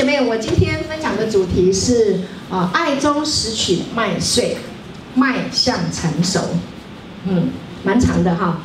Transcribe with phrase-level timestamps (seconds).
[0.00, 4.56] 姐妹，我今天分享的主题是啊，爱中拾取麦穗，
[5.14, 6.40] 迈向成熟。
[7.26, 7.50] 嗯，
[7.84, 8.62] 蛮长的哈。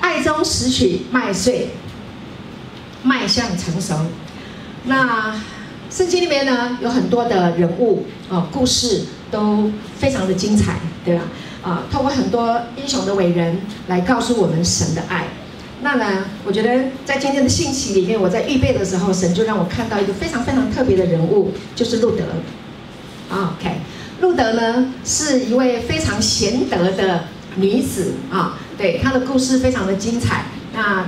[0.00, 1.68] 爱中拾取麦穗，
[3.02, 3.94] 迈向成熟。
[4.84, 5.38] 那
[5.90, 11.24] 圣经里面呢，有很多的人物啊，故事都非常的精彩，对吧？
[11.62, 15.26] 啊，透过很多英雄的伟人来告诉我们神的爱。
[15.82, 22.24] 那呢，我觉得在今天的信息里面，我在预备的时候，神就让我看到一个非常非常特别的人物，就是路得。
[23.30, 23.76] OK，
[24.20, 27.24] 路德呢是一位非常贤德的
[27.56, 30.44] 女子啊，对，她的故事非常的精彩。
[30.74, 31.06] 那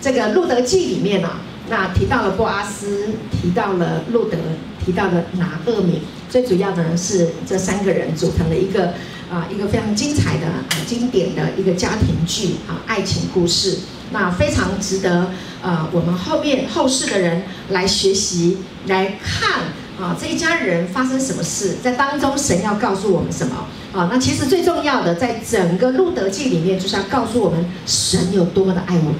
[0.00, 4.38] 这个路德记里面呢、啊，那提到了波阿斯，提到了路德，
[4.82, 8.94] 提到了拿厄米，最主要的呢是这三个人组成了一个
[9.30, 10.46] 啊一个非常精彩的、
[10.86, 13.76] 经典的一个家庭剧啊爱情故事。
[14.12, 15.30] 那非常值得，
[15.62, 19.62] 呃，我们后面后世的人来学习，来看
[20.00, 24.08] 啊，这一家人发生什么事，在当中神要告诉我们什么啊？
[24.12, 29.14] 那其实最重要的，在整个路德记里面，就是要告诉我们神有多么的爱我们。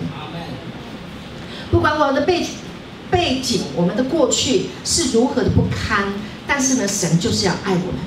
[1.70, 2.47] 不管我们的背
[3.10, 6.12] 背景，我们的过去是如何的不堪，
[6.47, 8.00] 但是呢，神就是要爱我们。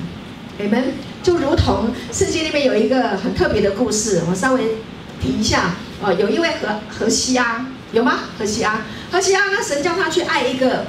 [0.58, 4.76] 你们就如同圣经里面有一个很特别的故事，我稍微
[5.20, 5.74] 提一下。
[6.02, 8.20] 哦，有一位何何西阿，有吗？
[8.38, 10.86] 何西阿，何西阿，那神叫他去爱一个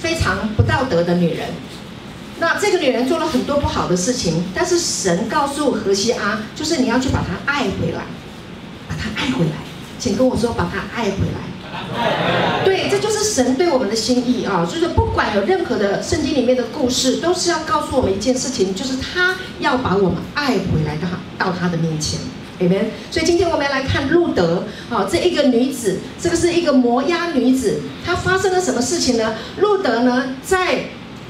[0.00, 1.48] 非常不道德的女人。
[2.38, 8.02] 那这个女人做了很多不好的事情，但是神告诉何西阿，就是你要去把她爱回来，
[8.88, 9.52] 把她爱回来。
[9.98, 12.62] 请跟我说，把她爱回来。
[12.64, 14.66] 对，这就是神对我们的心意啊！
[14.70, 22.20] 就是不管有任何的圣经里面的故事，都是要告诉我们一件事情，就是他要把我们爱回来到到他的面前。
[22.58, 22.86] Amen。
[23.10, 29.34] 所以今天我们要来看路德，好，这一个女子，这个是一个摩押女子，她发生了什么事情呢？
[29.58, 30.84] 路德呢，在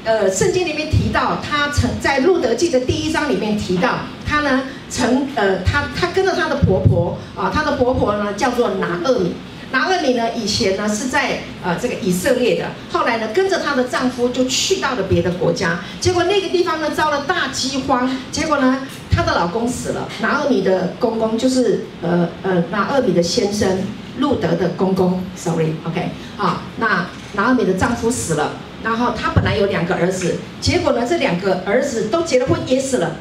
[0.05, 9.33] 呃圣经里面提到，她曾在路德记的第一章里面提到，她呢曾呃她她跟着她的婆婆啊，她的婆婆呢叫做拿厄米。
[9.69, 18.87] 拿厄米呢以前呢是在呃这个以色列的，后来呢跟着她的丈夫就去到了别的国家，结果那个地方呢遭了大饥荒，结果呢。
[19.17, 23.79] 她的老公死了，拿二米的公公就是呃呃拿二米的先生
[24.19, 28.51] 路德的公公，sorry，OK，好，那拿二米的丈夫死了，
[28.83, 33.15] 然后她本来有两个儿子，结果呢这两个儿子都结了婚也死了，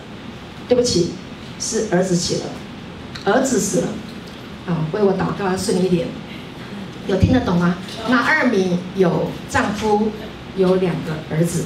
[0.69, 1.13] 对不起，
[1.59, 3.89] 是儿子死了，儿子死了，
[4.67, 6.09] 啊，为我祷告顺利一点，
[7.07, 7.79] 有听得懂吗？
[8.11, 10.13] 拿二米有丈夫，
[10.57, 11.65] 有两个儿子。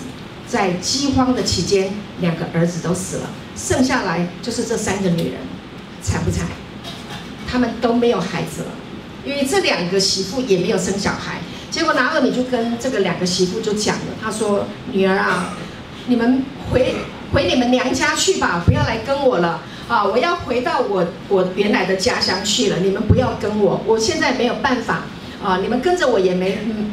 [0.51, 5.35] 在饥荒的期间，两个儿子都死了，剩下来就是这三个女人，
[6.03, 6.45] 惨不惨？
[7.49, 8.69] 他们都没有孩子了，
[9.25, 11.39] 因为这两个媳妇也没有生小孩。
[11.71, 15.55] 结果拿俄米就跟这个两个媳妇就讲了，他说：“女儿啊，
[16.09, 16.97] 你们回
[17.33, 20.05] 回你们娘家去吧，不要来跟我了啊！
[20.05, 25.03] 我要回到我我原来的家乡去了，你们不要跟我，我现在没有办法
[25.45, 25.59] 啊！
[25.63, 26.91] 你们跟着我也没嗯。”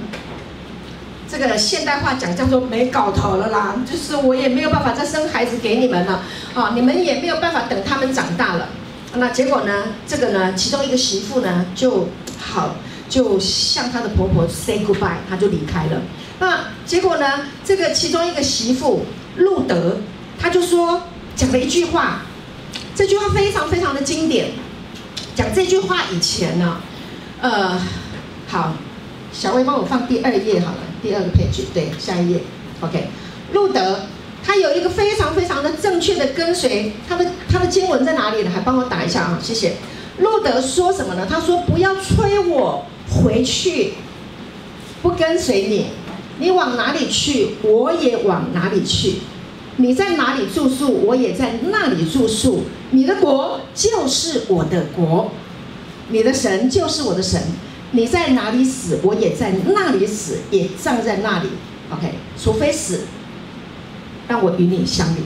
[1.29, 6.23] 这个现代话讲叫做没搞头了啦，就是我也没有办法再生孩子给你们了，
[6.53, 8.69] 啊，你们也没有办法等他们长大了。
[9.13, 9.85] 那结果呢？
[10.07, 12.75] 这个呢，其中一个媳妇呢就好，
[13.09, 16.01] 就向她的婆婆 say goodbye，她就离开了。
[16.39, 17.25] 那结果呢？
[17.63, 19.05] 这个其中一个媳妇
[19.37, 19.97] 路德，
[20.39, 21.03] 她就说
[21.35, 22.21] 讲了一句话，
[22.95, 24.51] 这句话非常非常的经典。
[25.35, 26.77] 讲这句话以前呢，
[27.41, 27.79] 呃，
[28.47, 28.73] 好，
[29.31, 30.77] 小薇帮我放第二页好了。
[31.01, 32.39] 第二个 page，对，下一页
[32.81, 33.07] ，OK。
[33.53, 34.01] 路德
[34.43, 38.51] 他有一个非常非常的正确的跟随，他的他的经文在哪里呢？
[38.53, 39.73] 还帮我打一下啊，谢谢。
[40.19, 41.27] 路德说什么呢？
[41.29, 43.93] 他说：“不要催我回去，
[45.01, 45.87] 不跟随你，
[46.39, 49.19] 你往哪里去，我也往哪里去；
[49.75, 52.63] 你在哪里住宿，我也在那里住宿。
[52.91, 55.31] 你的国就是我的国，
[56.09, 57.41] 你的神就是我的神。”
[57.91, 61.49] 你在哪里死，我也在那里死，也葬在那里。
[61.91, 63.01] OK，除非死，
[64.27, 65.23] 让我与你相遇。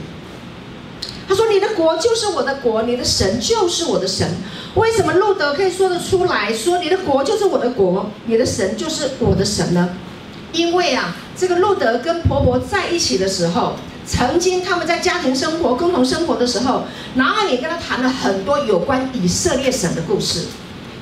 [1.28, 4.28] 他说：“你的国就是我的国，你的神就是我的神。”
[4.74, 9.96] 为什么路德可以说得出来说：“你的国就是我的国，你的神就是我的神呢？”
[10.52, 13.76] 因为啊，这个路德跟婆婆在一起的时候，
[14.06, 16.84] 曾经他们在家庭生活、共同生活的时候，
[17.14, 20.46] 拿俄米跟他谈了很多有关以色列神的故事。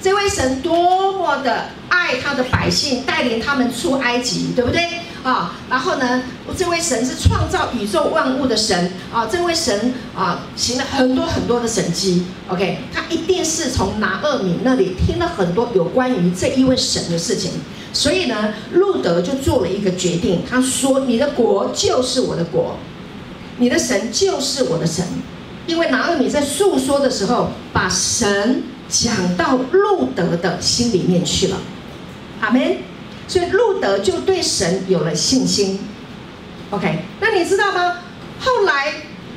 [0.03, 4.89] 这位神多么的爱他的百姓，带领他们出埃及，对不对？
[5.23, 5.55] 啊。
[5.69, 6.23] 然后呢，
[6.57, 12.25] 这位神是创造宇宙万物的神啊，这位神啊行了很多很多的神迹。
[12.49, 17.53] OK，他一定是从拿厄米那里听了很多有关于这一位神的事情。
[17.93, 22.77] 所以呢，路德就做了一个决定，他说：“你的国就是我的国，
[23.59, 25.05] 你的神就是我的神。”
[25.67, 31.57] 因为拿厄米在诉说的时候，把神讲到路德的心里面去了，
[32.41, 32.77] 阿门。
[33.29, 35.79] 所以路德就对神有了信心。
[36.71, 37.99] OK，那你知道吗？
[38.41, 38.93] 后来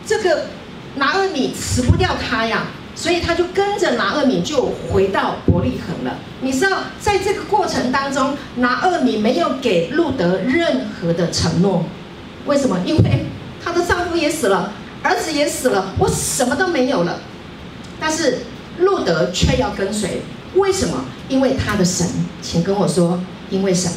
[0.05, 0.47] 这个
[0.95, 2.65] 拿俄米辞不掉他呀。
[2.95, 6.15] 所以他就跟着拿俄米就回到伯利恒了。
[6.41, 11.83] 你知道，在这个过程当中，拿俄米没有给路德任何的承诺。
[12.45, 12.79] 为什么？
[12.85, 13.25] 因为
[13.65, 14.71] 她的丈夫也死了，
[15.01, 17.19] 儿子也死了，我什么都没有了。
[17.99, 18.37] 但是
[18.79, 20.21] 路德却要跟随，
[20.55, 21.05] 为什么？
[21.29, 22.07] 因为他的神，
[22.41, 23.91] 请跟我说，因为神。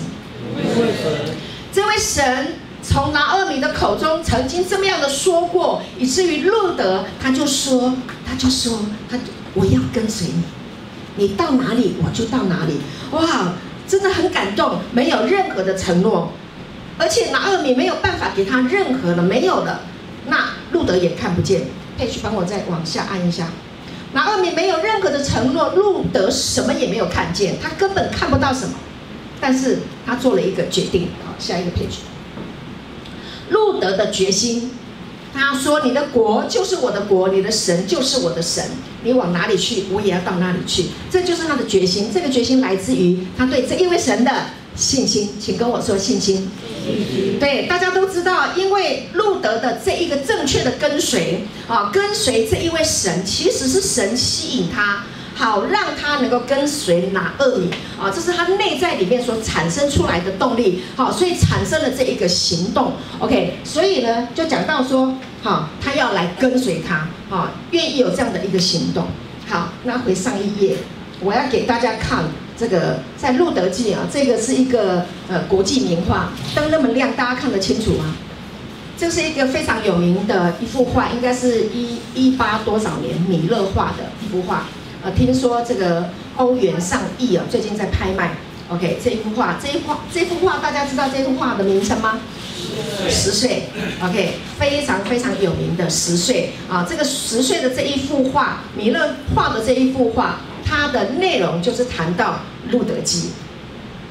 [0.56, 1.37] 因为神。
[1.73, 2.55] 这位神。
[2.88, 7.93] 从拿俄米的口中曾经这么样的说过，以至于路德他就说，
[8.25, 8.78] 他就说，
[9.11, 9.19] 他
[9.55, 10.28] 我要跟随
[11.17, 12.75] 你，你到哪里我就到哪里。
[13.11, 13.55] 哇，
[13.88, 16.31] 真的很感动，没有任何的承诺，
[16.96, 19.81] 而且拿俄米没有办法给他任何的，没有的。
[20.29, 21.62] 那路德也看不见，
[21.99, 23.49] 佩奇帮我再往下按一下。
[24.16, 28.72] 拿俄米没有任何的承诺，路德什么也没有看见，他根本看不到什么，
[29.38, 31.10] 但是他做了一个决定。
[31.22, 31.98] 好，下一个 page。
[33.50, 34.70] 路德的决心，
[35.34, 38.64] 他说：“你的国就是我的国，你的神就是我的神，
[39.04, 42.10] 你往哪里去，我也要到哪里去。”这就是他的决心。
[42.10, 44.32] 这个决心来自于他对这一位神的
[44.76, 45.31] 信心。
[45.40, 46.49] 请跟我说信心。
[47.40, 55.05] 对，大家都知道，因为路德的这一个正确的跟随啊，跟随这一位神，其实是神吸引他。
[55.34, 57.69] 好，让他能够跟随拿俄米
[58.00, 60.82] 啊，这是他内在里面所产生出来的动力。
[60.96, 62.93] 好，所以产生了这一个行动。
[63.19, 69.08] OK，所以呢，就讲到说，好，他要来跟随他，啊，愿意有这样的一个行动。
[69.46, 70.76] 好，那回上一页，
[71.20, 72.25] 我要给大家看
[72.58, 78.17] 这个在路德记啊，这个是一个呃国际名画，灯那么亮，大家看得清楚吗？
[78.99, 84.64] 这是一个非常有名的一幅画，应该是一一八多少年米勒画的一幅画。
[85.03, 88.35] 呃，听说这个欧元上亿啊，最近在拍卖。
[88.69, 92.19] OK，这一幅画，这一画，这幅画，大家知道这幅画的名称吗？
[93.08, 93.64] 十岁。
[94.03, 96.85] OK，非常非常有名的十岁啊。
[96.88, 102.40] 这个十岁的这一幅画，米勒画的这一幅画，它的内容就是谈到
[102.70, 103.30] 路德记，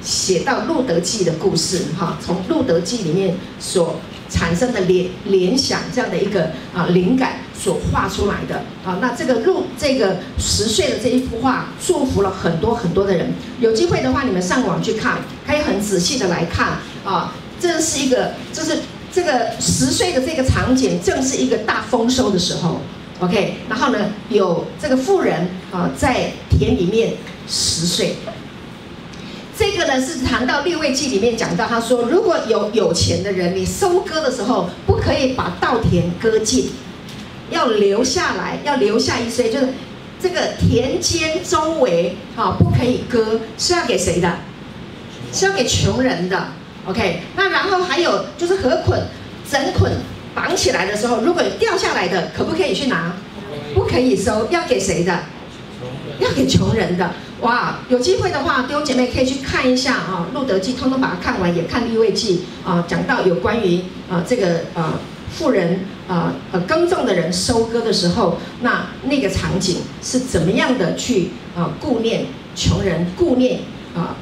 [0.02, 4.00] 写到路德记的故事哈，从路德记里面所。
[4.28, 13.32] 产生的联联想这样的一个啊灵感所画出来的啊，那这个路这个十岁的这一幅画，祝福了很多很多的人。
[13.60, 17.36] 有机会的话，你们上网去看，可以很仔细的来看啊。
[17.60, 18.80] 这是一个，就是
[19.14, 22.82] 这个十岁的这个场景，正是一个大丰收的时候。
[23.20, 27.14] OK，然后呢，有这个妇人啊在田里面
[27.48, 28.16] 十岁。
[29.58, 36.72] 这个呢是谈到利未记里面讲到，他说如果有有钱的人，你收割的时候不可以把稻田割尽，
[37.50, 39.70] 要留下来，要留下一些，就是
[40.22, 44.40] 这个田间周围啊不可以割，是要给谁的？
[45.32, 46.48] 是要给穷人的。
[46.86, 49.02] OK，那然后还有就是禾捆
[49.50, 49.92] 整捆
[50.36, 53.14] 绑起来的时候，如果掉下来的，可不可以去拿？
[53.74, 55.22] 不可以收，要给谁的？
[56.20, 57.12] 要给穷人的。
[57.42, 65.00] 哇，有机会的话，弟兄姐妹可以去看一下啊，《路德记》通通把它看完，也看《利未记》啊，讲到有关于啊这个啊
[65.30, 72.26] 富人啊呃耕种的人收割的时候，那那个场景是怎么样的去啊顾念
[72.56, 73.60] 穷人，顾念
[73.94, 74.16] 啊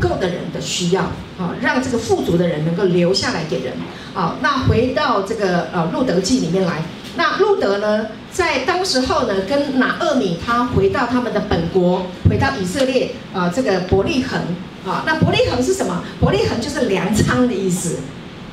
[0.00, 1.02] 够的人的需要
[1.38, 3.74] 啊，让这个富足的人能够留下来给人
[4.14, 4.36] 啊。
[4.40, 6.82] 那回到这个呃《路德记》里面来。
[7.16, 14.40] 那路德呢，在当时候呢，跟拿俄米他回到他们的本国，回到以色列啊、这个伯利恒
[14.86, 16.04] 啊，那伯利恒是什么？
[16.20, 17.98] 伯利恒就是粮仓的意思，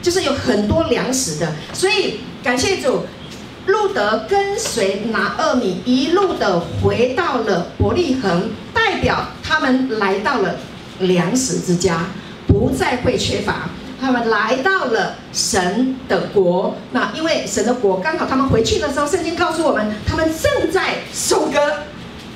[0.02, 1.54] 就是有很多粮食的。
[1.74, 3.06] 所以感谢主，
[3.68, 10.56] 路德跟随拿俄米一路的回到了伯利恒，代表他们来到了
[11.00, 12.08] 粮食之家，
[12.48, 13.70] 不再会缺乏。
[14.00, 21.60] 他们来到了神的国，那因为神的国刚好他们回去的时候，圣经告诉我们，他们正在收割。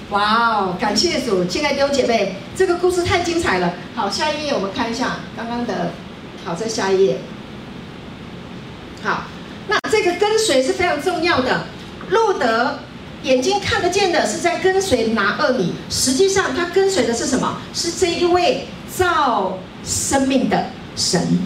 [0.09, 1.45] 哇哦，感谢主！
[1.45, 3.73] 亲爱的弟兄姐妹，这个故事太精彩了。
[3.93, 5.91] 好，下一页我们看一下刚刚的。
[6.43, 7.19] 好，在下一页。
[9.03, 9.25] 好，
[9.67, 11.65] 那这个跟随是非常重要的。
[12.09, 12.79] 路德
[13.23, 17.57] 眼睛看得见的是在跟随拿厄米，实际上他跟随的是什么？
[17.73, 20.65] 是这一位造生命的。
[20.95, 21.39] 神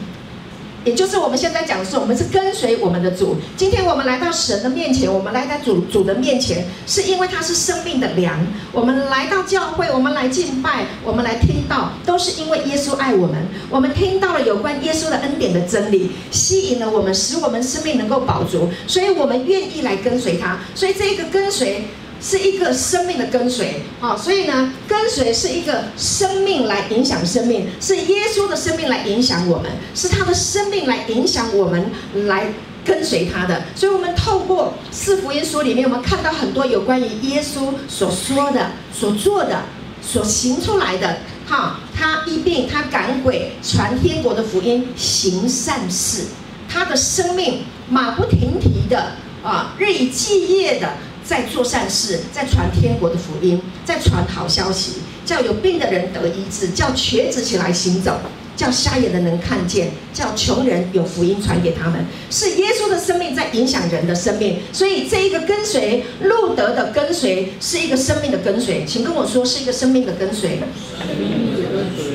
[0.84, 3.38] 也就是我们现在讲的是，我们是跟随我们的主。
[3.56, 8.46] 今天我们来到神的面前，我们来到主主的面前，是因为他是生命的粮。
[8.72, 13.48] 我们来到教会，我们来敬拜，我们来听到，都是因为耶稣爱我们。
[13.70, 20.60] 我们听到了有关耶稣的恩典的真理，吸引了我们，使我们生命能够饱足，所以我们愿意来跟随他。
[20.76, 21.86] 所以这个跟随。
[22.24, 31.92] 是一个生命的跟随，啊，所以呢，跟随是一个生命来影响生命，是耶稣的生命来影响我们，是他的生命来影响我们
[32.26, 32.54] 来
[32.86, 33.64] 跟随他的。
[33.76, 39.64] 所以，我们透过四福音书里面，我们看到很多有关于耶稣所说的、所做的、
[40.02, 41.18] 所行出来的。
[41.46, 46.28] 哈，他医病，他赶鬼，传天国的福音，行善事，
[46.70, 49.12] 他的生命马不停蹄的
[49.44, 50.94] 啊，日以继夜的。
[51.26, 58.20] 在做善事，在传天国的福音，在传好消息，叫有病的人得医治，叫瘸子起来行走，
[58.58, 62.06] 叫瞎眼的能看见，叫穷人有福音传给他们。
[62.30, 70.60] 是耶稣的生命在影响人的生命，所以这一个跟随路德的跟随是一个生命的跟随，请跟我说是一个生命的跟随。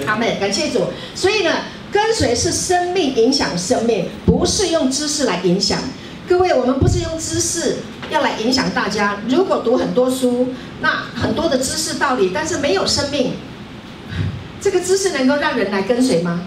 [0.06, 0.80] 阿门，感谢主。
[1.14, 1.52] 所以呢，
[1.90, 5.80] 跟随是生命影响生命，不是用知识来影响。
[6.28, 7.76] 各位，我们不是用知识。
[8.10, 9.16] 要来影响大家。
[9.28, 10.48] 如果读很多书，
[10.80, 13.32] 那很多的知识道理，但是没有生命，
[14.60, 16.40] 这个知识能够让人来跟随吗？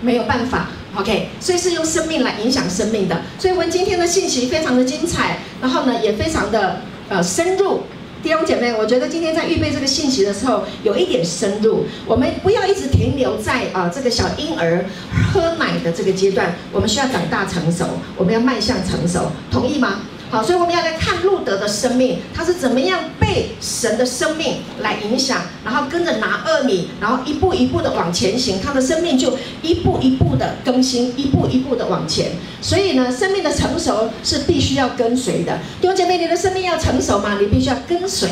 [0.00, 0.68] 没有办法。
[0.96, 3.22] OK，所以是用生命来影响生命的。
[3.38, 7.82] 所以我们今天的信息非常的精彩，然后呢也非常的呃深入。
[8.22, 11.86] 弟兄姐妹，我觉得今天在预备这个信息的时候，有一点深入。
[12.04, 14.84] 我们不要一直停留在啊、这个小婴儿
[15.32, 17.86] 喝奶的这个阶段，我们需要长大成熟，
[18.16, 20.00] 我们要迈向成熟，同意吗？
[20.30, 32.30] 好，所以我们要来看路德的生命，他是怎么样被神的生命来影响，然后跟着拿二米，然后一步一步的往前行，他的生命就一步一步的更新，一步一步的往前。
[32.62, 35.58] 所以呢，生命的成熟是必须要跟随的。
[35.80, 37.36] 弟兄姐妹，你的生命要成熟吗？
[37.40, 38.28] 你必须要跟随。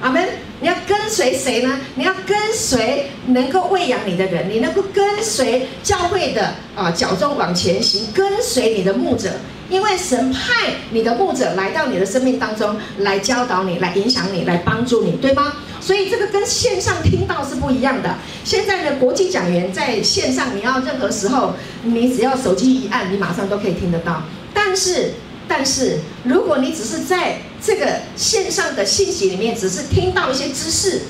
[0.00, 0.28] 阿门。
[0.60, 1.80] 你要跟随谁呢？
[1.96, 9.28] 你要跟随能够喂养你的人，你能够跟随教会的啊脚中往前行，跟随你的牧者。
[9.72, 15.54] 因为神派你的牧者来到你的生命当中，来教导你，来影响你，来帮助你，对吗？
[15.80, 18.16] 所以这个跟线上听到是不一样的。
[18.44, 24.22] 现在的国际讲员在线上，你要任何时候，你只要手机一按，你马上都可以听得到。
[24.52, 25.12] 但是，
[25.48, 31.00] 但是如果你只是在这个线上的信息里面，只是听到一些知识，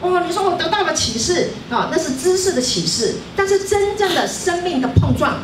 [0.00, 3.16] 哦，你说我得到了启示啊，那是知识的启示。
[3.36, 5.38] 但是真正的生命的碰撞。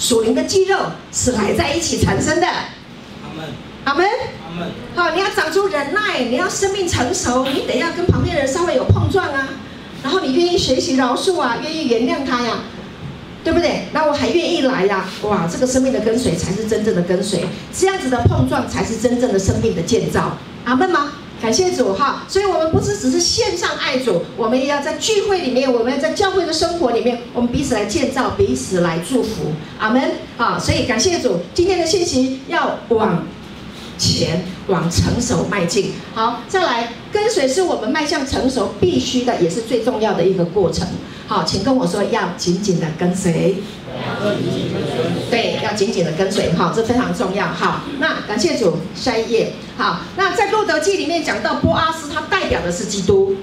[0.00, 0.78] 属灵的肌肉
[1.12, 2.46] 是来在一起产生的。
[2.46, 3.44] 阿门，
[3.84, 4.68] 阿门，阿门。
[4.96, 9.50] 好，你要长出忍耐，你要生命成熟，你得要跟旁边的人稍微有碰撞啊。
[10.02, 12.60] 然后你愿意学习饶恕啊，愿意原谅他呀，
[13.44, 13.88] 对不对？
[13.92, 15.04] 那我还愿意来呀。
[15.22, 20.38] 哇，这个生命的跟随才是真正的跟随，这样子的碰撞才是真正的生命的建造。
[20.64, 21.12] 阿门吗？
[21.40, 30.58] 感谢主哈，所以我们不是只是线上爱主，我们也要在聚会里面，我们要在教会的生活里面，我们彼此来建造，彼此来祝福，阿门啊！
[30.58, 33.26] 所以感谢主，今天的信息要往
[33.96, 35.92] 前往成熟迈进。
[36.14, 40.86] 好，再来跟随是我们迈向成熟必须的，也是最重要的一个过程。
[41.26, 43.56] 好，请跟我说，要紧紧的跟随。
[45.30, 47.46] 对，要紧紧的跟随，好，这非常重要。
[47.46, 49.52] 好，那感谢主，下一页。
[49.76, 53.36] 好，那在路德记里面讲到波阿斯，他代表的是基督，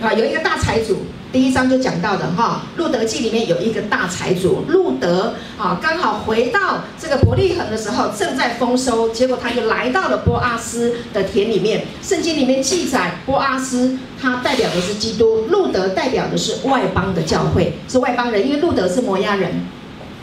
[0.00, 2.62] 啊，有一个大财主，第一章就讲到的哈。
[2.76, 11.84] 路德记里面有一个大财主，路德啊，刚好回到这个伯利恒的时候，正在丰收，结果他就来到了波阿斯的田里面。
[12.02, 19.52] 圣经里面记载，波阿斯他代表的是基督，路德代表的是外邦的教会，是外邦人，因为路德是摩押人。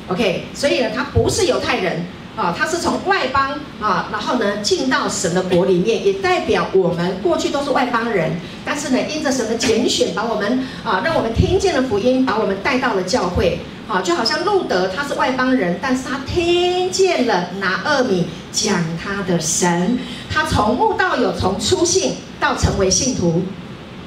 [0.10, 2.06] OK，所以呢，他不是犹太人
[2.36, 8.34] 啊，他是从外邦啊，然后呢进到神的国里面，也代表我们过去都是外邦人，
[8.66, 19.98] 但是呢，因着神的拣选，把我们啊，让我们听见了福音，把我们带到了教会，啊，就好像路德他是外邦人，但是他听见了拿俄米讲他的神，
[20.30, 23.42] 他从无到有，从出信到成为信徒，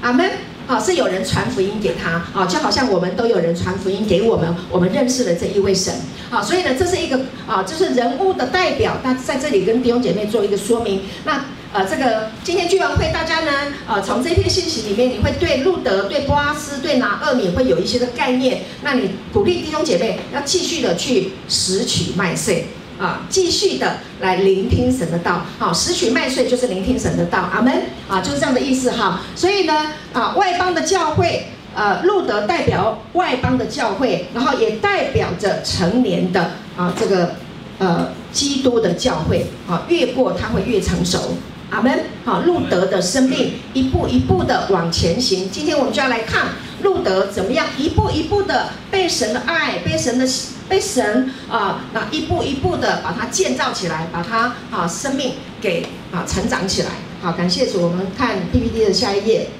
[0.02, 0.30] 阿门。
[0.66, 5.94] 啊，是有人传福音给他啊，就好像我们都有人传福音给我们，我们认识了这一位神
[6.30, 8.98] 啊，所以呢，这是一个啊，就是人物的代表。
[9.04, 11.02] 那在这里跟弟兄姐妹做一个说明。
[11.24, 13.52] 那呃，这个今天聚完会，大家呢，
[13.86, 18.62] 呃，从这篇信息里面，你会对路德、对波阿斯、对拿厄米会有一些的概念。
[18.82, 22.66] 那你鼓励弟兄姐妹要继续的去拾取麦穗。
[22.98, 29.20] 啊，继续的来聆听神的道，好，拾取麦穗就是聆听神的道，阿门，啊，就是这样的意思哈。
[29.34, 37.34] 所以呢，啊，外邦的教会，呃，路德代表外邦的教会，然后也代表着成年的啊这个
[37.78, 41.36] 呃基督的教会啊，越过他会越成熟。
[41.76, 42.04] 阿门。
[42.24, 45.50] 好，路德的生命一步一步的往前行。
[45.50, 46.46] 今天我们就要来看
[46.82, 50.26] 路德怎么样一步一步的被神的爱，被神的
[50.70, 56.88] 被神啊，那一步一步的把它建造起来，把它啊生命给啊成长起来。
[57.20, 57.82] 好，感谢主。
[57.82, 59.50] 我们看 PPT 的下一页。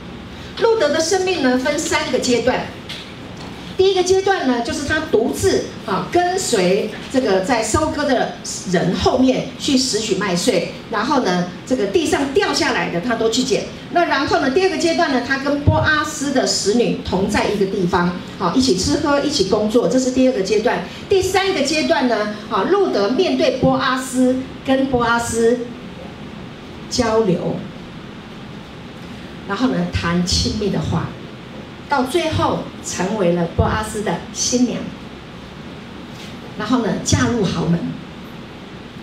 [0.61, 2.65] 路德的生命呢，分三个阶段。
[3.77, 8.33] 第一个阶段呢，就是他独自啊跟随这个在收割的
[8.73, 13.65] 人后面去拾取麦穗，然后呢，这个地上掉下来的他都去捡。
[13.93, 20.85] 那然后呢，第二个阶段呢，他跟波阿斯的使女同在一个地方，好，一起吃喝，一起工作，这是第二个阶段。
[21.09, 25.59] 第三个阶段呢，啊，路德面对波阿斯，跟波阿斯
[26.89, 27.57] 交流，
[29.47, 31.09] 然后呢，谈亲密的话。
[31.89, 34.81] 到最后成为了波阿斯的新娘，
[36.59, 37.79] 然后呢，嫁入豪门，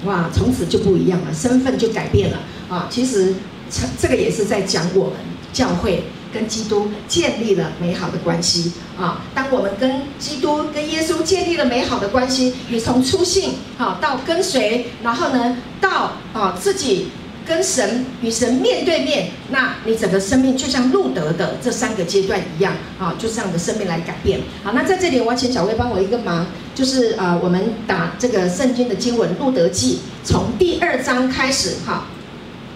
[0.04, 2.88] 哇，从此就不一样了，身份就改变了啊！
[2.90, 3.36] 其实
[3.70, 5.14] 这这个也是在讲我们
[5.54, 9.22] 教会跟基督建立了美好的关系啊。
[9.34, 17.08] 当我们跟基督、跟耶稣建立了美好的关系，你从初信啊到跟随，然后呢到啊自己。
[17.46, 24.40] 跟神与神面对面，那你整个生命就像路德的这三个阶段一样啊，就这样的生命来改变。
[24.64, 32.06] 好，那在这里我要请小薇帮我一个忙，就是呃，我们打这个圣经的经文《路德记》，从第二章开始哈。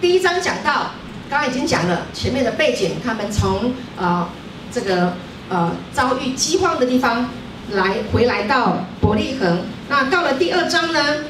[0.02, 0.92] 第一章讲到，
[1.30, 4.28] 刚刚已经讲了前面的背景，他们从啊
[4.70, 5.14] 这个
[5.48, 7.30] 呃遭遇饥荒的地方
[7.70, 9.62] 来回来到伯利恒。
[9.88, 11.24] 那到了第二章呢，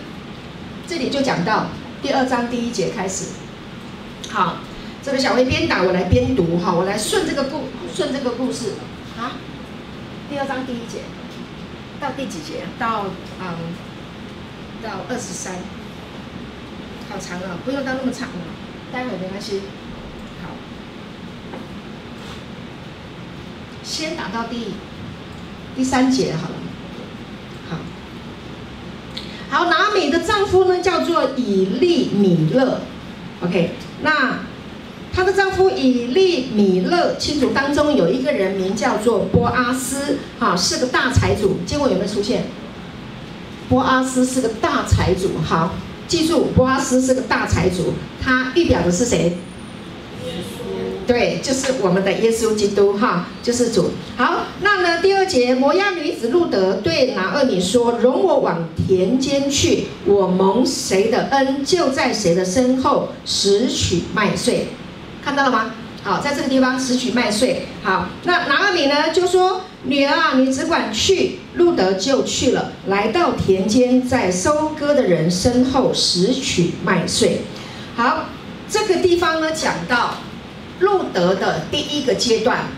[0.88, 1.68] 这里就讲到。
[2.00, 3.30] 第二章第一节开始，
[4.30, 4.58] 好，
[5.02, 8.74] 这个小薇边打我来边读哈，我来顺这个故顺这个故事
[9.18, 9.32] 啊。
[10.30, 11.00] 第二章第一节
[12.00, 12.66] 到第几节？
[12.78, 13.06] 到
[13.40, 13.56] 嗯，
[14.80, 15.54] 到二十三，
[17.10, 18.36] 好长啊，不用到那么长了，
[18.92, 19.62] 待会没关系。
[20.40, 20.50] 好，
[23.82, 24.74] 先打到第
[25.74, 26.54] 第三节好了。
[29.50, 32.82] 好，拿俄米的丈夫呢，叫做以利米勒
[33.42, 33.70] ，OK，
[34.02, 34.40] 那
[35.10, 41.56] 她的丈夫以利米勒亲族当中有一个人名叫做波阿斯，哈，是个大财主。
[41.64, 42.44] 结果有没有出现？
[43.70, 45.74] 波阿斯是个大财主，好，
[46.06, 49.38] 记住，波阿斯是个大财主，他预表的是谁？
[51.06, 53.92] 对，就是我们的耶稣基督哈，就是主。
[54.18, 64.66] 好，那第二节，摩押女子路德对拿二米说：“容我往田间去，我蒙谁的恩，就在谁的身后拾取麦穗。”
[65.24, 65.70] 看到了吗？
[66.02, 67.66] 好，在这个地方拾取麦穗。
[67.82, 77.42] 好，那拿二米呢就说：“女儿啊，你只管去。”路德就去了，来到田间，在收割的人身后拾取麦穗。
[77.96, 78.24] 好，
[78.68, 80.14] 这个地方呢讲到。
[80.80, 82.68] 路德的第一个阶段，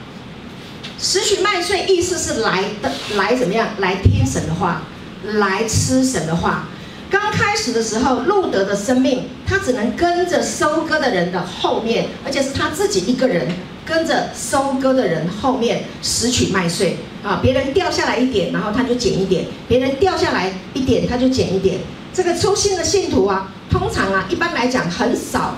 [1.02, 3.68] 拾取麦穗，意思是来的来怎么样？
[3.78, 4.82] 来听神的话，
[5.24, 6.68] 来吃神的话。
[7.08, 13.48] 刚开始的时候，路德的生命，他只能跟着收割的人的后面，而且是他自己一个人
[13.84, 17.40] 跟着收割的人后面拾取麦穗啊。
[17.42, 21.78] 别人掉下来一点，然后他就捡一点；别人掉下来一点，他就捡一点。
[22.12, 25.56] 这个初心的信徒啊，通常啊，一般来讲很少，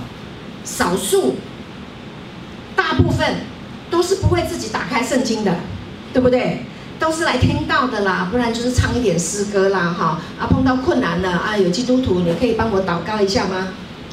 [0.64, 1.34] 少数。
[2.74, 3.36] 大部分
[3.92, 5.54] 都是不会自己打开圣经的，
[6.12, 6.64] 对不对？
[6.98, 13.68] 都是来听到的啦，不然就是唱一点诗歌啦，哈啊，碰到困难了啊，有基督徒，你可以帮我祷告一下吗？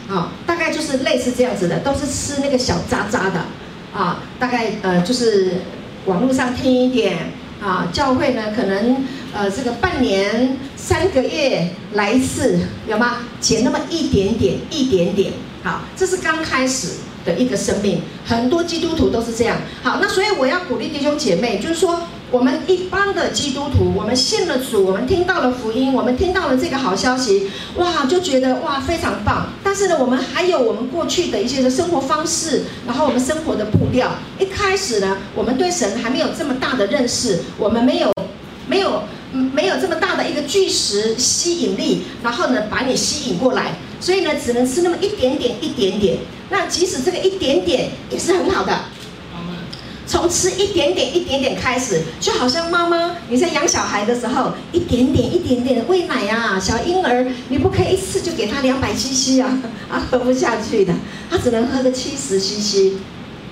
[0.09, 3.45] 啊，大概就是类似这样子的，都是吃那个小渣渣的
[3.93, 5.61] 啊，大概呃就是
[6.07, 13.17] 网络上听一点啊，教会呢可能呃这个半年三个月来一次，有吗？
[13.39, 15.31] 捡那么一点点一点点，
[15.63, 16.93] 好，这是刚开始。
[17.29, 19.57] 的一个生命，很多基督徒都是这样。
[19.83, 29.49] 好，那所以我要鼓励弟兄姐妹，就是说，我们一般的基督徒，我们信了主，我们听到了福音，我们听到了这个好消息，哇，就觉得哇非常棒。
[29.63, 34.09] 但是呢，我们还有我们过去的一些的生活方式，然后我们生活的步调。
[34.39, 38.11] 一开始呢，我们对神还没有这么大的认识，我们没有
[38.67, 43.73] 没有没有这么大的一个巨石吸引力，然后呢，把你吸引过来。
[44.01, 46.17] 所以呢，只能吃那么一点点，一点点。
[46.49, 48.77] 那即使这个一点点也是很好的。
[50.07, 60.91] 从吃一点点、一点点开始，就好像妈妈你在养小孩的时候，一点点、一点点喂奶啊，小婴儿你不可以一次就给他两百 CC 啊， 啊喝不下去的，
[61.29, 62.93] 他只能喝个七十 CC，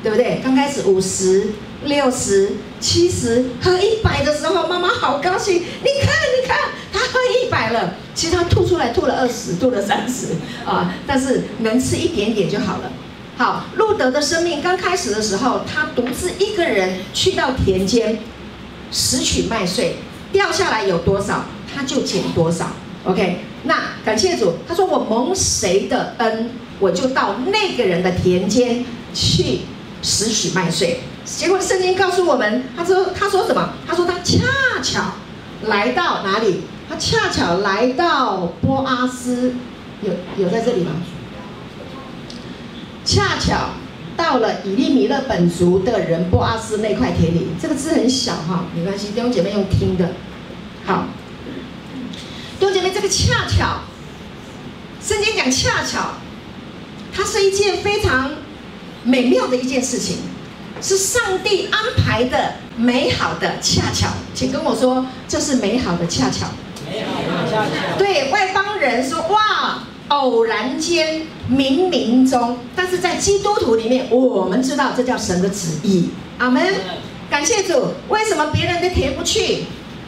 [0.02, 0.42] 对不对？
[0.44, 1.50] 刚开始五十、
[1.86, 5.58] 六十、七十，喝一百的时候，妈妈好高兴。
[5.58, 6.58] 你看，你看，
[6.92, 10.30] 他喝一百了，其实他吐出来吐了二十，吐了三十
[10.66, 12.92] 啊，但是能吃一点点就好了。
[13.38, 18.18] 好，路德的生命刚开始的时候，他独自一个人去到田间
[18.92, 19.98] 拾取麦穗，
[20.32, 22.72] 掉下来有多少，他就捡多少。
[23.04, 26.50] OK，那感谢主，他说我蒙谁的恩，
[26.80, 29.60] 我就到那个人的田间去
[30.02, 31.02] 拾取麦穗。
[31.24, 33.74] 结果圣经告诉我们，他说他说什么？
[33.88, 35.14] 他说他恰巧
[35.68, 36.62] 来到哪里？
[36.90, 39.54] 他恰巧来到波阿斯，
[40.02, 40.92] 有有在这里吗？
[43.04, 43.70] 恰巧
[44.16, 50.12] 到了以利米勒本族的人波阿斯那块田里，这个字很小哈，没关系，弟兄姐妹用听的。
[50.86, 51.06] 好，
[52.60, 53.82] 弟兄姐妹，这个恰巧，
[55.02, 56.14] 圣经讲恰巧，
[57.14, 58.32] 它是一件非常
[59.04, 60.18] 美妙的一件事情。
[60.80, 66.46] 是上帝安排的美好的恰巧，请跟我说，这是美好的恰巧。
[67.98, 76.10] 对外邦人说哇，偶然间冥冥中，但是在基督徒里面，我们知道这叫神的旨意。
[76.38, 76.64] 阿门。
[77.30, 77.88] 感谢主。
[78.08, 79.66] 为什么别人的田不去，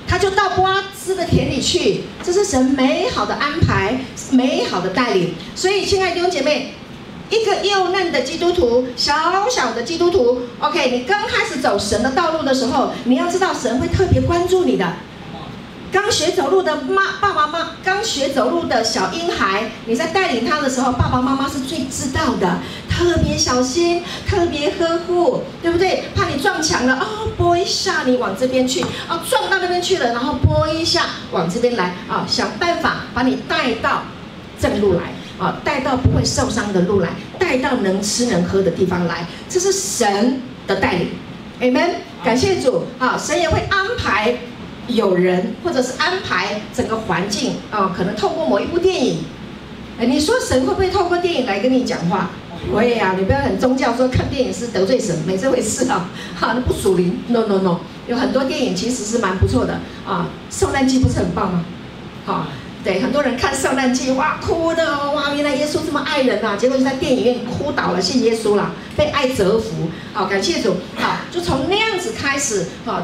[0.07, 2.03] 他就到瓜子的田里去？
[2.23, 3.99] 这是神美好的安排，
[4.31, 5.33] 美好的带领。
[5.55, 6.73] 所以，亲爱的弟兄姐妹。
[7.29, 14.93] 一个幼嫩的基督徒，小小的基督徒，OK，你刚开始走神的道路的时候，你要知道神会特别关注你的。
[15.91, 26.03] 刚学走路的妈爸爸妈妈，刚学走路的小婴孩，你在带领他的时候，爸爸妈妈是最知道的，特别小心，特别呵护，对不对？
[26.15, 34.03] 怕你撞墙了，哦，拨一下，你往这边去，哦，撞到那边去了，然后拨一下，往这边来，啊，想办法把你带到
[34.59, 35.01] 正路来。
[35.39, 37.07] 啊，带到不会受伤的路来，
[37.39, 41.11] 带到能吃能喝的地方来，这是神的带领
[41.61, 41.91] ，Amen。
[42.21, 44.37] 感谢主啊，神也会安排
[44.89, 49.19] 有人，或者是安排整个环境啊，可能透过某一部电影。
[49.99, 52.29] 哎，你说神会不会透过电影来跟你讲话？
[52.73, 57.19] 会啊，你不要很宗教说看电影是得罪神，没这回事啊，哈， 那不属灵。
[57.27, 61.65] No No No，有很多电影其实是蛮不错的啊，圣诞季不是很棒吗？
[62.25, 62.47] 好。
[62.81, 69.89] 对，很多人看《圣诞记》，哇，哭的哇，原来耶稣这么爱人呐、啊，结果就在电影院哭倒了，信耶稣了，被爱折服。
[70.13, 70.77] 好，感谢主。
[70.95, 73.03] 好，就从那样子开始，好，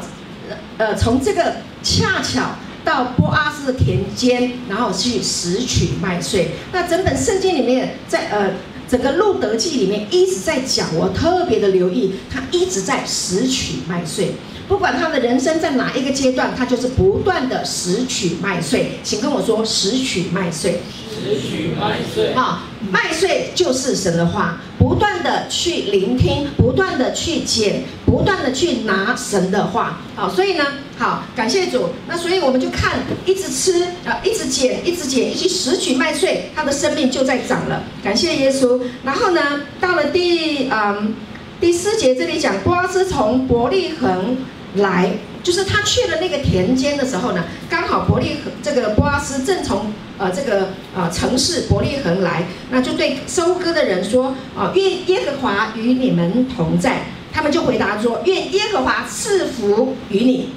[0.77, 6.51] 呃，从这个恰巧到波阿斯的田间，然后去拾取麦穗。
[6.71, 8.51] 那整本圣经里面，在呃
[8.88, 14.34] 整个路德记里面一直在讲，我特别的留意，他一直在拾取麦穗。
[14.67, 18.99] 不管他的人生在哪一个阶段，他就是不断的拾取麦穗。
[19.03, 20.79] 请跟我说，拾取麦穗。
[21.15, 22.34] 拾取麦穗。
[22.34, 30.01] 啊，麦穗就是神的话，不断的去聆听，不断的去捡，不断的去拿神的话。
[30.15, 30.65] 好，所以呢，
[30.97, 31.89] 好，感谢主。
[32.08, 37.84] 那所以我们就看，一直吃啊，一直捡，一直捡，一直拾取麦穗，他的生命就在长了。
[38.04, 38.80] 感谢耶稣。
[39.04, 41.15] 然后呢，到了第嗯
[41.60, 44.38] 第四节这里讲，波阿斯从伯利恒。
[44.75, 45.10] 来，
[45.45, 57.03] 就是他去了那个田间的时候呢，刚好伯利恒这个波阿斯正从呃这个呃城市伯利恒来，那就对收割的人说啊，愿耶和华与你们同在。
[57.31, 60.49] 他们就回答说，愿耶和华赐福于你。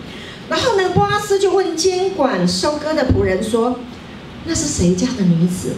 [0.48, 3.78] 然后呢，波阿斯就问监管收割的仆人说，
[4.46, 5.74] 那是谁家的女子？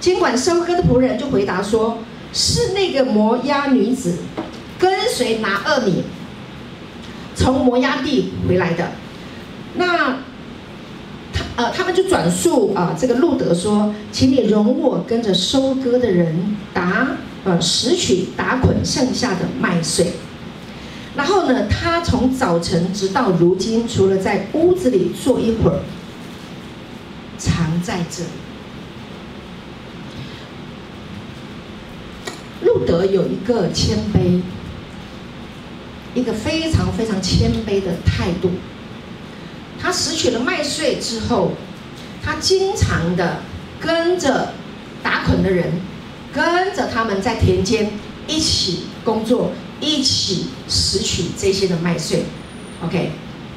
[0.00, 1.98] 监管收割的仆人就回答说，
[2.32, 4.16] 是那个摩押女子，
[4.76, 6.02] 跟随拿俄米。
[7.42, 8.92] 从摩押地回来的，
[9.74, 10.20] 那
[11.32, 17.08] 他呃，他们就转述啊，这个路德说，请你容我跟着收割的人打
[17.42, 20.12] 呃拾取打捆剩下的麦穗。
[21.16, 25.80] 然后呢，他从早晨直到如今，除了在屋子里坐一会儿，
[27.38, 28.30] 常在这里。
[32.62, 34.40] 路德有一个谦卑。
[36.14, 38.50] 一个非常非常谦卑的态度。
[39.80, 41.52] 他拾取了麦穗之后，
[42.24, 43.40] 他经常的
[43.80, 44.52] 跟着
[45.02, 45.72] 打捆的人，
[46.32, 47.90] 跟着他们在田间
[48.28, 52.24] 一起工作，一起拾取这些的麦穗。
[52.84, 53.10] OK，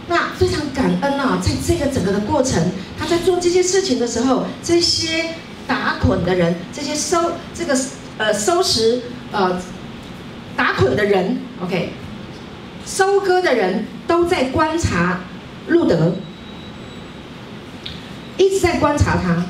[0.08, 5.36] 那非常感恩啊，在这个整个的过程，他在做这些事情的时候，这些
[5.68, 7.78] 打捆的人，这些收这个
[8.18, 9.62] 呃收拾呃
[10.56, 11.92] 打捆的人，OK。
[12.86, 15.22] 收割的人都在观察
[15.68, 16.14] 路德，
[18.38, 19.44] 一直在观察他，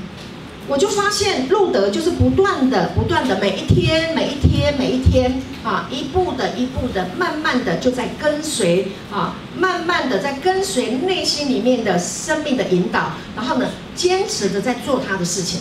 [0.67, 15.59] 我就发现路德就是不断的、不断的，每一天、每一天、每一天啊，一步的、一步的，慢慢的就在跟随啊，慢慢的在跟随内心里面的生命的引导，然后呢，坚持的在做他的事情。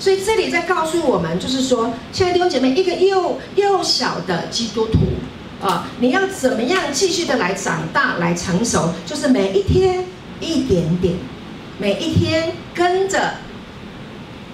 [0.00, 4.98] 所以这里在告诉我们，就是说，亲爱的弟兄姐妹，一个幼幼小的基督徒
[5.66, 8.90] 啊，你要怎么样继续的来长大、来成熟？
[9.06, 10.04] 就是每一天
[10.40, 11.14] 一点点，
[11.78, 13.34] 每一天跟着。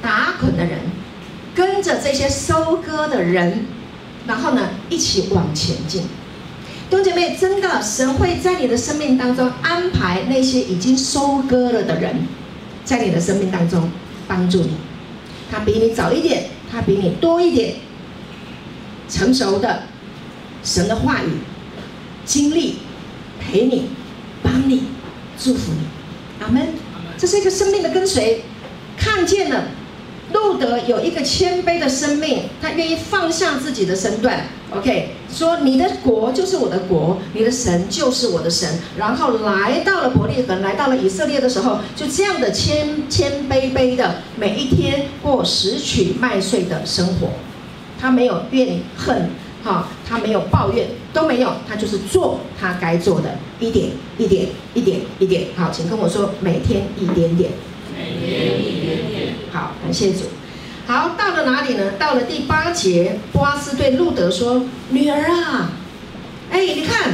[0.03, 0.79] 打捆的人，
[1.55, 3.67] 跟着这些收割的人，
[4.27, 6.05] 然后呢，一起往前进。
[6.89, 12.27] 弟兄姐妹，真的，神会在你的生命当中安排那些已经收割了的人，
[12.83, 13.91] 在你的生命当中
[14.27, 14.71] 帮助你。
[15.51, 17.75] 他比你早一点，他比你多一点，
[19.07, 19.83] 成熟的
[20.63, 21.29] 神的话语、
[22.25, 22.77] 经历，
[23.41, 23.89] 陪你、
[24.43, 24.85] 帮你、
[25.39, 26.45] 祝福你。
[26.45, 26.69] 阿门。
[27.19, 28.45] 这是一个生命的跟随，
[28.97, 29.65] 看见了。
[30.33, 38.79] 路德有一个谦卑的生命，他愿意放下自己的身段，OK，说你的国就是我的国，你的神就是我的神。
[38.97, 47.31] 然后来到了伯利恒，来到了以色列的时候，就这样的谦谦卑卑的每一天过拾取麦穗的生活。
[48.01, 49.31] 他没有怨恨，
[49.63, 55.49] 哈，他没有抱怨，都没有，他就是做他该做的，一点一点一点一点。
[55.57, 57.51] 好，请跟我说，每天一点点。
[57.95, 59.35] 每天一点点。
[59.53, 60.21] 好，感谢主。
[60.87, 61.93] 好，到了哪里呢？
[61.99, 65.73] 到了第八节，波阿斯对路德说：“女儿啊，
[66.51, 67.13] 哎，你看，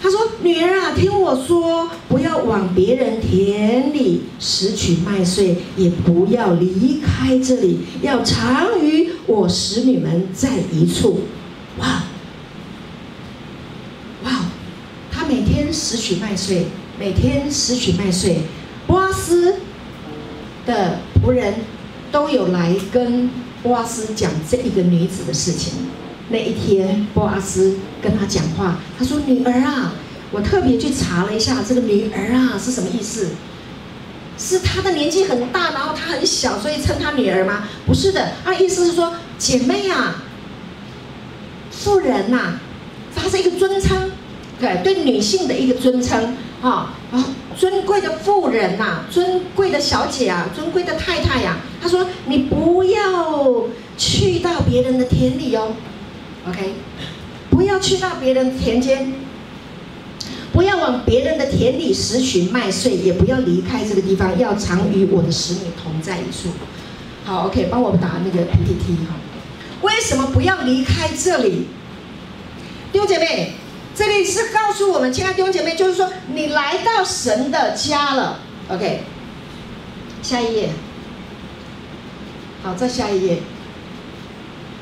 [0.00, 11.20] 他说，女儿啊，听我说，不要往别人田里拾取麦穗，也不要离开这里，要常与我使女们在一处。”
[11.78, 12.02] 哇，
[14.24, 14.30] 哇，
[15.10, 16.66] 他每天拾取麦穗，
[16.98, 18.42] 每天拾取麦穗。
[18.86, 19.54] 波阿斯
[20.66, 21.54] 的仆人
[22.10, 23.30] 都有来跟
[23.62, 25.74] 波阿斯讲这一个女子的事情。
[26.28, 29.92] 那一天，波阿斯跟他讲话，他说：“女儿啊，
[30.30, 33.30] 我特别去查了一下，这个女儿啊是什么意思？
[34.38, 37.68] 是她的年纪很大，然后她很小，所以称她女儿吗？
[37.84, 40.22] 不是的，他的意思是说姐妹啊，
[41.80, 42.60] 妇人呐、啊，
[43.16, 44.10] 她是一个尊称，
[44.60, 47.24] 对对，女性的一个尊称啊啊。”
[47.58, 53.66] 尊贵的妇人呐、尊贵的小姐啊，尊贵的太太呀、啊，他说：“你不要
[53.98, 55.72] 去到别人的田里哦
[56.48, 56.72] ，OK，
[57.50, 59.12] 不要去到别人田间，
[60.52, 66.48] 不要往别人的田里拾取麦穗，也不要离开这个地方，要常与我的使女同在一处。”
[67.26, 69.16] 好，OK，帮我打那个 PPT 哈。
[69.82, 71.66] 为什么不要离开这里？
[72.92, 73.54] 弟兄姐妹。
[73.92, 78.38] 这里是告诉我们，亲爱的弟兄姐妹，就是说你来到神的家了。
[78.68, 79.02] OK，
[80.22, 80.70] 下一页。
[82.62, 83.42] 好，再下一页。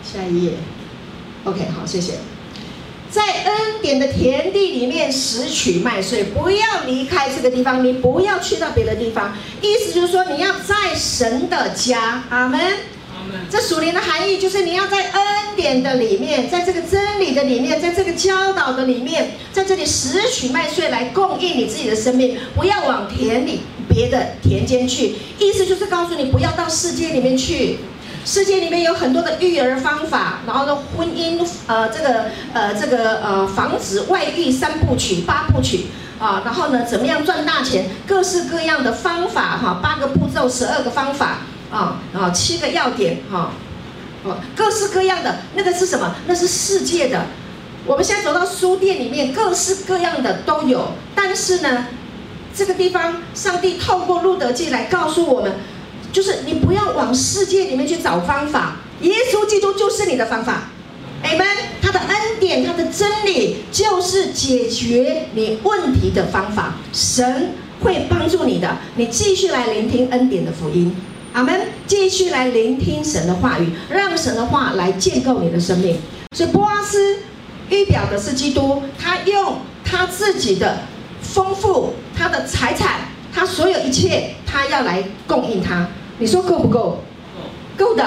[0.04, 0.52] 下一页。
[1.44, 2.18] OK，好，谢谢。
[3.10, 9.34] 在恩典的田地里面拾取麦穗，不要离开这个地方，你不要去到别的地方。
[9.62, 12.22] 意思就是说，你要在神的家。
[12.28, 12.60] 阿门。
[13.50, 15.22] 这属灵的含义就是你要在恩
[15.56, 25.14] 典的里面，在这个真理的里面，在这个教导的里面，在这里拾取麦穗来供应你自己的生命，不要往田里别的田间去。
[25.38, 27.78] 意思就是告诉你，不要到世界里面去。
[28.24, 35.86] 世界里面有很多的育儿方法，然后呢，婚姻呃这个呃这个呃防止外遇三部曲八部曲
[36.18, 41.38] 啊，然后呢怎么样赚大钱，各式各样的方法哈，八个步骤，十二个方法。
[41.70, 43.52] 啊啊，七个要点哈，
[44.24, 46.14] 哦，各式各样的那个是什么？
[46.26, 47.26] 那是世界的。
[47.86, 50.92] 我们现在走到书店里面，各式各样的都有。
[51.14, 51.86] 但是呢，
[52.54, 55.52] 这个地方，上帝透过路德记来告诉我们，
[56.12, 60.68] 就是你不要往世界里面去找方法，耶稣基督就是你的方法。
[61.22, 61.46] 你们。
[61.80, 66.74] 他的恩典，他的真理，就是解决你问题的方法。
[66.92, 70.94] 神会帮助你的，你继续来聆听恩典的福音。
[71.32, 71.60] 阿门！
[71.86, 75.96] 继续来聆听神的话语，让神的话来建构你的生命。
[76.34, 77.18] 所以波阿斯
[77.70, 80.78] 预表的是基督，他用他自己的
[81.20, 83.00] 丰富、他的财产、
[83.32, 85.86] 他所有一切，他要来供应他。
[86.18, 87.02] 你说够不够？
[87.76, 88.04] 够的。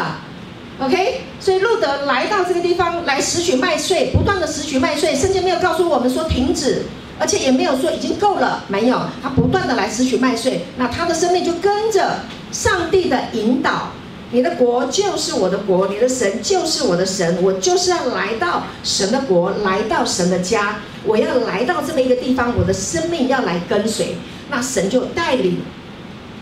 [0.79, 1.21] OK。
[1.39, 6.83] 所以路德来到这个地方来拾取麦穗，不断的拾取麦穗，圣经没有告诉我们说停止，
[7.17, 12.19] 而且也没有说已经够了，没有，他不断的来拾取麦穗，那他的生命就跟着。
[12.51, 13.91] 上帝的引导，
[14.31, 24.17] 你的国就是我的国，你的神就是我的神，我就是要来到神的国，来到神的家，我要来到这么一个地方，我的生命要来跟随，
[24.49, 25.59] 那神就带领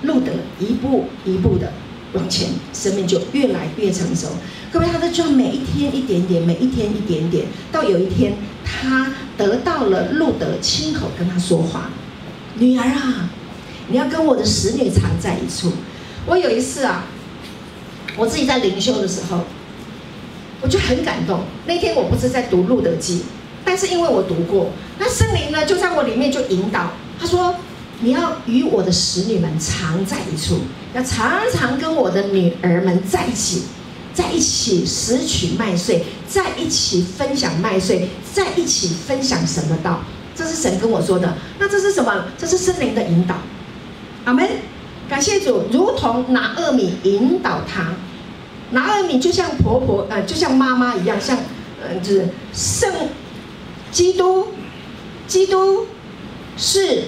[0.03, 1.71] 路德一步一步的
[2.13, 4.29] 往前，生命就越来越成熟。
[4.71, 11.89] 各位，他的就每一天一点点，每一天一点点，到有一天，他得到了路德亲口跟他说话
[12.57, 13.29] ：“女儿啊，
[13.87, 15.71] 你要跟我的使女常在一处。”
[16.29, 17.05] 我有一次啊，
[18.15, 19.41] 我自己在灵修的时候，
[20.61, 21.41] 我就很感动。
[21.65, 23.23] 那天我不是在读路得记，
[23.65, 27.55] 但是因为我读过，那圣灵呢就在我里面就引导，他说。
[28.01, 30.61] 你要与我的使女们常在一处，
[30.93, 33.63] 要常常跟我的女儿们在一起，
[34.13, 39.99] 在一起拾取麦穗，在一起分享麦穗，在一起分享什么道。
[40.33, 41.35] 这是神跟我说的。
[41.59, 42.23] 那这是什么？
[42.37, 43.35] 这是圣灵的引导。
[44.23, 44.47] 阿门。
[45.09, 47.93] 感谢主，如同拿俄米引导他，
[48.71, 51.37] 拿俄米就像婆婆，呃，就像妈妈一样，像，
[51.81, 52.93] 呃，就是圣
[53.91, 54.47] 基督，
[55.27, 55.87] 基督
[56.55, 57.03] 是。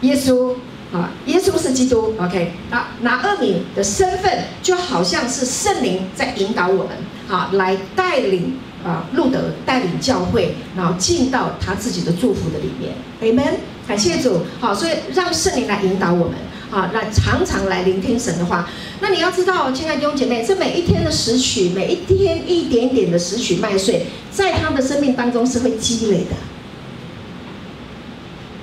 [0.00, 0.52] 耶稣
[0.92, 2.52] 啊，耶稣是基督，OK。
[2.70, 6.90] 啊，拿俄米的身份就好像是圣灵在引导我们，
[7.26, 13.54] 啊，来带领啊路德带领教会，然后进到他自己的祝福的里面，Amen，
[13.86, 16.38] 感谢主，好，所以让圣灵来引导我们，
[16.70, 18.66] 啊，来常常来聆听神的话。
[19.00, 26.30] 那你要知道，亲爱的弟兄姐妹，这每一天的拾取，每一天一点点的拾取麦穗，在他的生命当中是会积累的，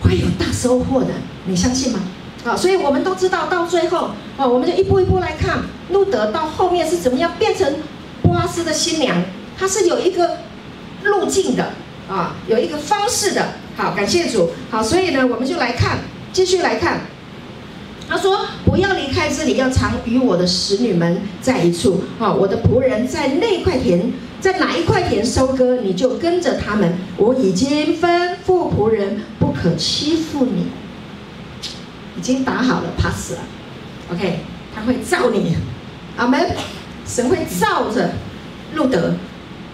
[0.01, 1.09] 会有大收获的。
[1.45, 1.99] 你相信吗？
[2.43, 5.59] 啊，所以我们都知道，到最后，啊，我们就一步一步来看
[5.91, 7.71] 路得到后面是怎么样变成
[8.23, 9.23] 波阿斯的新娘，
[9.55, 10.39] 她是有一个
[11.03, 11.73] 路径的，
[12.09, 13.53] 啊，有一个方式的。
[13.81, 14.51] 好，感谢主。
[14.69, 15.97] 好，所以呢，我们就来看，
[16.31, 17.01] 继续来看。
[18.07, 22.03] 他说：“不要离开这里，要常与我的使女们在一处。
[22.19, 26.93] 啊，我的仆人在那块田，在哪一块田收割，你就跟着他们。
[27.17, 30.67] 我已经吩咐仆人不可欺负你。”
[32.15, 33.39] 已经打好了，pass 了
[34.11, 34.41] ，OK，
[34.75, 35.55] 他会造你，
[36.17, 36.39] 阿门。
[37.07, 38.11] 神会造着
[38.75, 39.15] 路德，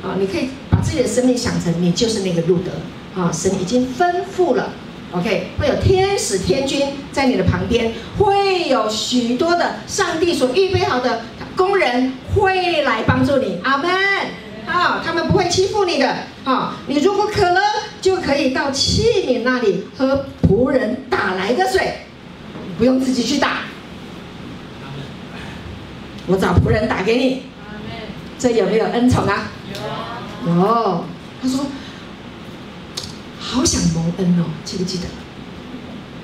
[0.01, 2.71] 啊，你可以把自己的生命想成你就是那个路德，
[3.17, 4.69] 啊，神已经吩咐了
[5.11, 11.21] ，OK，会有天使天军在你的旁边，会有许多的上帝所预备好的
[11.55, 13.89] 工人会来帮助你，阿门。
[14.67, 17.61] 啊，他们不会欺负你的，啊，你如果渴了，
[18.01, 22.01] 就可以到器皿那里喝仆人打来的水。
[22.77, 23.61] 不用自己去打，
[26.27, 27.43] 我找仆人打给你。
[28.37, 29.49] 这有没有恩宠啊？
[30.45, 30.53] 有。
[30.53, 31.05] 有。
[31.41, 31.65] 他说
[33.49, 35.05] ：“好想蒙恩哦，记不记得？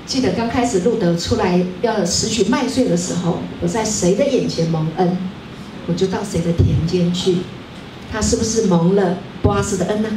[0.04, 5.16] 记得刚开始路德出来要拾取麦穗的时候，我在谁的眼前蒙恩，
[5.86, 7.38] 我就到谁的田间去。
[8.12, 10.10] 他是不是蒙了波阿斯的恩呢？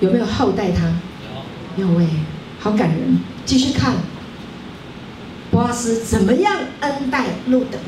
[0.00, 0.86] 有没有厚待他？
[1.76, 1.86] 有。
[1.86, 2.06] 有哎，
[2.58, 3.18] 好感人。
[3.44, 3.96] 继续看。”
[5.52, 7.78] 波阿斯怎么样恩待路德？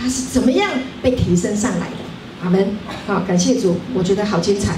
[0.00, 0.70] 他是怎么样
[1.02, 1.96] 被提升上来的？
[2.44, 2.76] 阿门。
[3.08, 4.76] 好，感谢主，我觉得好精彩。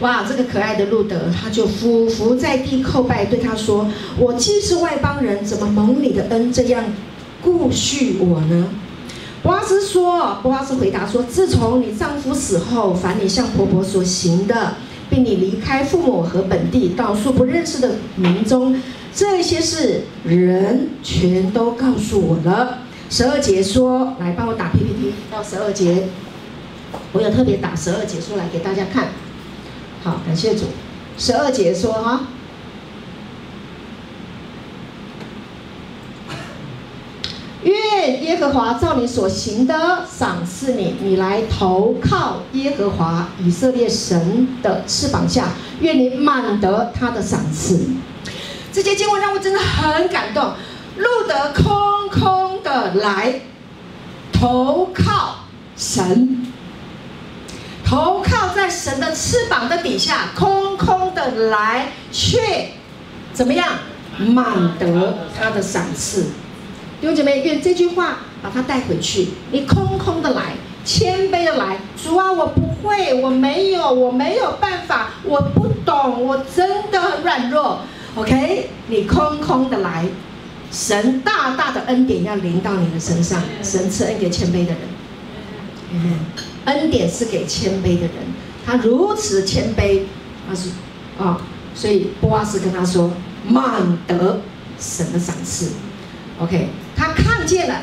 [0.00, 6.84] 哇，这个可爱的路德，他就俯伏在地叩拜，对他说：“我既是外邦人，怎么蒙你的恩这样
[7.42, 8.68] 顾恤我呢？”
[9.42, 14.74] 波阿斯说：“波阿斯回答说，自从你丈夫死后，凡你向婆婆所行的，
[15.10, 18.80] 并你离开父母和本地，到素不认识的民中。”
[19.12, 22.78] 这些事人全都告诉我了。
[23.10, 26.06] 十二节说，来帮我打 PPT 到十二节，
[27.12, 29.08] 我有特别打十二节出来给大家看。
[30.02, 30.66] 好，感谢主。
[31.16, 32.20] 十二节说哈，
[37.64, 45.48] 愿耶和华照你所行的赏赐你，你来投靠耶和华以色列神的翅膀下，
[45.80, 47.88] 愿你满得他的赏赐。
[48.72, 50.52] 这些经文让我真的很感动。
[50.96, 53.40] 路得空空的来
[54.32, 55.44] 投靠
[55.76, 56.47] 神，
[57.88, 62.68] 投靠在神的翅膀的底下，空空的来却
[63.32, 63.66] 怎么样？
[64.18, 66.24] 满得他的赏赐。
[67.00, 69.28] 弟兄姐妹，愿这句话把它带回去。
[69.52, 70.52] 你空空的来，
[70.84, 77.78] 谦卑的来，主啊，我不会，我没有，我没有办法，我不懂，我真的很软弱。
[78.16, 80.04] OK，你空空的来，
[80.70, 83.40] 神大大的恩典要临到你的身上。
[83.62, 84.78] 神赐恩给谦卑的人，
[85.92, 86.18] 嗯，
[86.72, 88.12] 恩典是给谦卑的人。
[88.64, 90.02] 他如此谦卑，
[90.48, 90.70] 他是
[91.18, 91.40] 啊、
[91.74, 93.10] 所以波阿斯跟他说，
[93.46, 94.40] 满得
[94.78, 95.72] 神的赏赐。
[96.38, 97.82] OK，他看见了，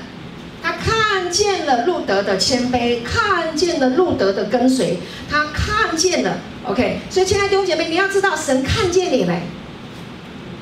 [0.63, 6.37] 他看见了路德的谦卑，看见了路德的跟随，他看见了。
[6.65, 9.41] OK，所以亲爱的弟兄姐妹，你要知道，神看见你嘞。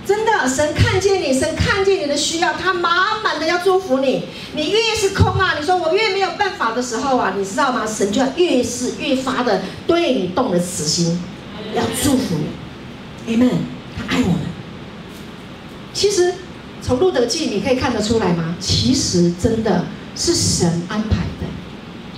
[0.05, 2.91] 真的，神看见你，神看见你的需要，他满
[3.23, 4.25] 满的要祝福你。
[4.53, 7.87] 你越是空啊，你说我越没有办法的时候啊，你知道吗？
[7.87, 11.21] 神就要越是越发的对你动了慈心，
[11.73, 13.33] 要祝福你。
[13.33, 13.51] Amen。
[13.95, 14.41] 他爱我们。
[15.93, 16.33] 其实
[16.81, 18.55] 从路得记你可以看得出来吗？
[18.59, 19.85] 其实真的
[20.17, 21.47] 是神安排的，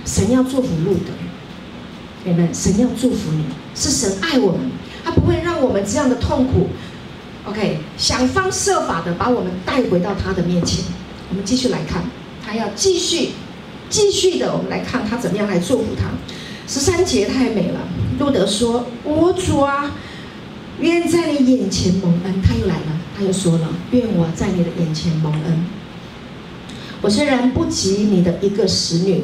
[0.04, 2.30] 神要祝福路得。
[2.30, 2.52] Amen。
[2.52, 3.44] 神要祝福你，
[3.76, 4.72] 是神爱我们。
[5.04, 6.68] 他不会让我们这样的痛苦
[7.46, 10.84] ，OK，想方设法的把我们带回到他的面前。
[11.30, 12.02] 我们继续来看，
[12.44, 13.30] 他要继续、
[13.88, 16.08] 继续的，我们来看他怎么样来祝福他。
[16.68, 17.80] 十三节太美了，
[18.18, 19.92] 路得说：“我主啊，
[20.80, 25.64] 愿在你眼前蒙恩。”他又来了，他又说了：“愿我在你的眼前蒙恩。
[27.00, 29.22] 我虽然不及你的一个使女，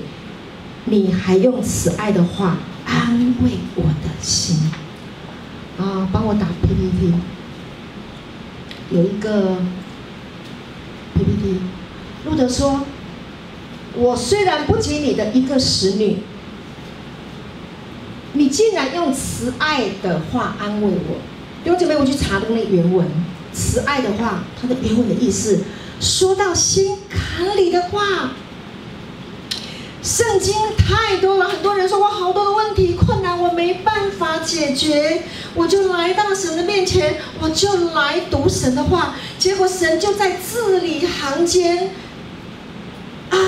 [0.85, 4.71] 你还用慈爱的话安慰我的心。”
[5.79, 7.13] 啊，帮我打 PPT，
[8.93, 9.57] 有一个
[11.15, 11.61] PPT，
[12.27, 12.85] 路德说
[13.97, 16.19] ：“我虽然不及你的一个使女，
[18.35, 21.19] 你竟然用慈爱的话安慰我。”
[21.65, 23.07] 弟兄姐妹，我去查的那原文，
[23.53, 25.65] 慈爱的话，它的原文的意思，
[26.01, 28.33] 说到心坎里的话。
[30.03, 35.23] 圣经太多了，很多人说我好多的问题困难，我没办法解决，
[35.55, 41.93] 我就来到神的面前，我就来读神的话，结果神就在字里行间
[43.31, 43.41] 安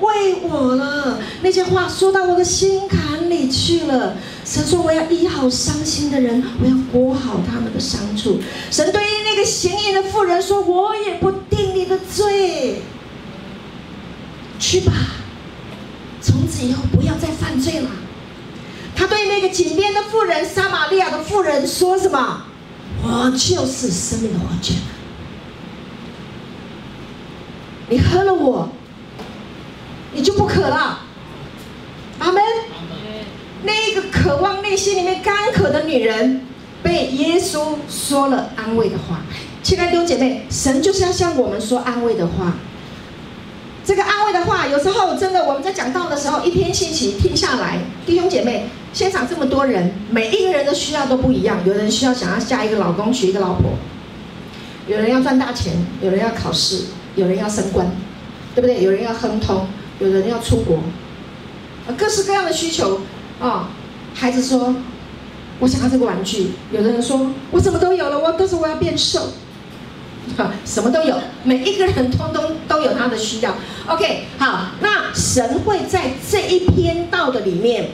[0.00, 1.18] 慰我了。
[1.40, 4.16] 那些话说到我的心坎里去了。
[4.44, 8.38] 神说我要医好伤心的人，我要裹好他们的伤处。
[8.70, 12.82] 神对于那个行淫的妇人说，我也不定你的罪，
[14.58, 14.92] 去吧。
[16.26, 17.88] 从此以后不要再犯罪了。
[18.96, 22.42] 他对那个井边的妇人、撒玛利亚的妇人说什么？
[23.04, 24.74] 我就是生命的活泉。
[27.88, 28.68] 你喝了我，
[30.12, 31.04] 你就不渴了。
[32.18, 32.42] 阿门。
[33.62, 36.44] 那个渴望内心里面干渴的女人，
[36.82, 39.20] 被耶稣说了安慰的话。
[39.62, 42.54] 亲爱的弟兄姐妹，神就是要向我们说安慰的话。
[43.86, 51.60] 这个安慰的话，有时候真的我们在讲道的时候，一篇信息听下来，弟兄姐妹，现场这么多人，每一个人的需要都不一样。
[51.64, 53.70] 有人需要想要嫁一个老公，娶一个老婆；
[54.88, 57.86] 有人要赚大钱；有人要考试；有人要升官，
[58.56, 58.82] 对不对？
[58.82, 59.68] 有人要亨通；
[60.00, 60.80] 有人要出国，
[61.96, 62.96] 各式各样的需求
[63.38, 63.64] 啊、哦。
[64.14, 64.74] 孩子说
[65.60, 69.28] ：“我想要这个玩具。”有的人说：“我什么都有了，我但是我要变瘦。”
[70.64, 73.54] 什么都有，每一个人通通都有他的需要。
[73.86, 77.90] OK，好，那神会在这一篇道的里面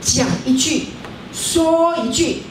[0.00, 0.86] 讲一句，
[1.32, 2.42] 说一句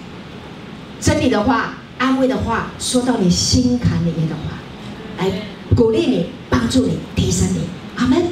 [1.02, 4.60] 真理的话、安慰的话，说到你心坎里面的话，
[5.18, 5.32] 来
[5.76, 7.62] 鼓励你、帮助你、提升你。
[7.98, 8.24] 阿门。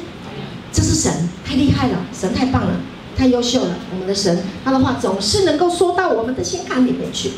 [0.74, 2.70] 这是神太厉害了，神太棒了，
[3.14, 3.76] 太优秀了。
[3.92, 7.32] 我们的神，他的话总是能够说到我们的心坎里面去。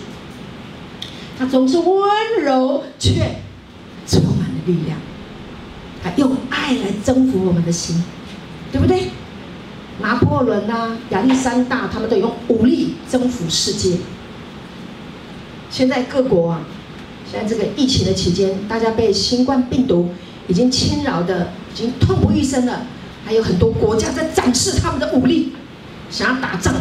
[1.38, 3.12] 他总是温柔，却
[4.06, 4.98] 充满了力量。
[6.02, 8.02] 他用爱来征服我们的心，
[8.70, 9.08] 对不对？
[10.00, 13.98] 拿破仑啊，亚历山大，他们都用武力征服世界。
[15.70, 16.60] 现在各国啊，
[17.30, 20.10] 现在这个疫情的期间，大家被新冠病毒
[20.46, 22.82] 已经侵扰的，已经痛不欲生了。
[23.24, 25.52] 还有很多国家在展示他们的武力，
[26.10, 26.74] 想要打仗。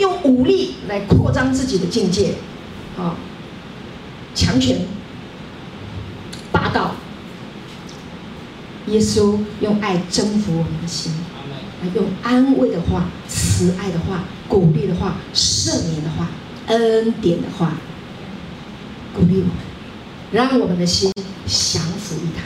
[0.00, 2.34] 用武力来扩张自己的境界，
[2.98, 3.14] 啊，
[4.34, 4.80] 强权、
[6.50, 6.94] 霸道。
[8.86, 11.12] 耶稣用爱征服我们的心，
[11.82, 16.28] 来用安慰的话、慈爱的话、鼓励的话、赦免的话、
[16.66, 17.74] 恩典的话，
[19.14, 19.52] 鼓励我们，
[20.32, 21.12] 让我们的心
[21.46, 22.42] 降服于他，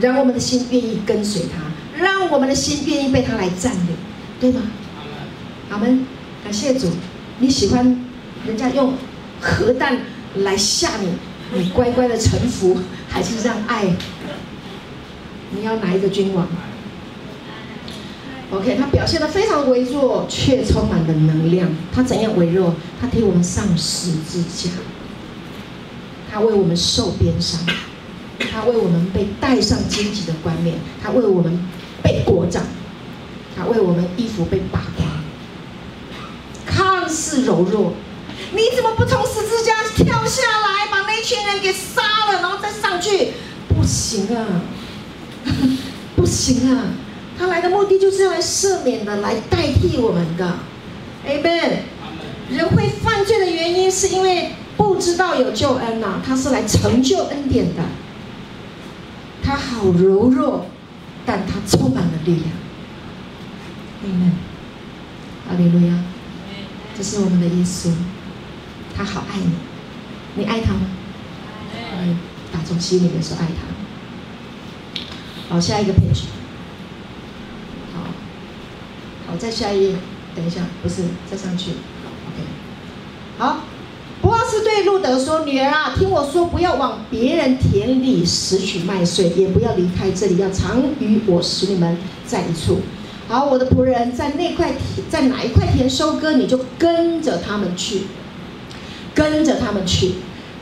[0.00, 3.96] 让我们的心愿意跟随他，让我们的心愿意被他来占领，
[4.38, 4.60] 对吗？
[5.70, 6.06] 阿门。
[6.42, 6.88] 感谢主，
[7.38, 8.04] 你喜欢
[8.46, 8.94] 人家用
[9.40, 10.00] 核弹
[10.36, 11.08] 来吓你，
[11.54, 12.78] 你乖乖的臣服，
[13.08, 13.84] 还是让爱？
[15.54, 16.48] 你要哪一个君王
[18.50, 21.68] ？OK，他表现得非常微弱，却充满了能量。
[21.92, 22.74] 他怎样微弱？
[23.00, 24.70] 他替我们上十字架，
[26.30, 27.60] 他为我们受鞭伤，
[28.50, 31.58] 他为我们被戴上荆棘的冠冕，他为我们
[32.02, 32.64] 被裹掌，
[33.56, 35.11] 他为我们衣服被扒光。
[37.12, 37.92] 是柔弱，
[38.52, 42.02] 你怎么不从十字架跳下来，把那群人给杀
[42.32, 43.32] 了，然后再上去？
[43.68, 44.62] 不行啊，
[46.16, 46.84] 不行啊！
[47.38, 50.58] 他来的目的就是要来赦免的，来代替我们的。
[51.26, 51.78] Amen。
[52.50, 57.82] 人会犯罪的原因是因为不知道有救恩呐、他是来成就恩典的。
[59.42, 60.66] 他好柔弱，
[61.24, 62.46] 但他充满了力量。
[64.04, 64.32] 阿门。
[65.48, 65.98] 哈利路亚。
[66.96, 67.90] 这是我们的耶稣，
[68.96, 69.52] 他好爱你，
[70.36, 70.80] 你爱他吗？
[71.74, 72.08] 爱。
[72.52, 73.62] 打从心里面说爱他。
[75.48, 76.24] 好，下一个 page。
[77.94, 78.04] 好，
[79.26, 79.96] 好，再下一页。
[80.36, 81.70] 等一下，不是，再上去。
[81.70, 82.42] OK。
[83.38, 83.60] 好，
[84.20, 92.82] 波阿斯对路德说：“女儿啊，听我说，不要往别人田里拾取麦穗，也不要离开这里，要常与我使你们在一处。
[93.28, 98.02] 好，我的仆人在那块田，在哪一块田收割，你就跟着他们去，
[99.14, 100.14] 跟着他们去。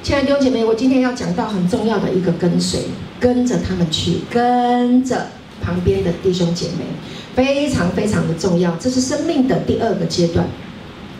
[0.02, 2.80] 亲爱的弟兄姐妹，我今天要讲到很重要的一个跟随，
[3.18, 5.28] 跟着他们去，跟着
[5.62, 6.84] 旁边的弟兄姐妹。”
[7.32, 10.44] 非常非常的重要，这是生命的第二个阶段，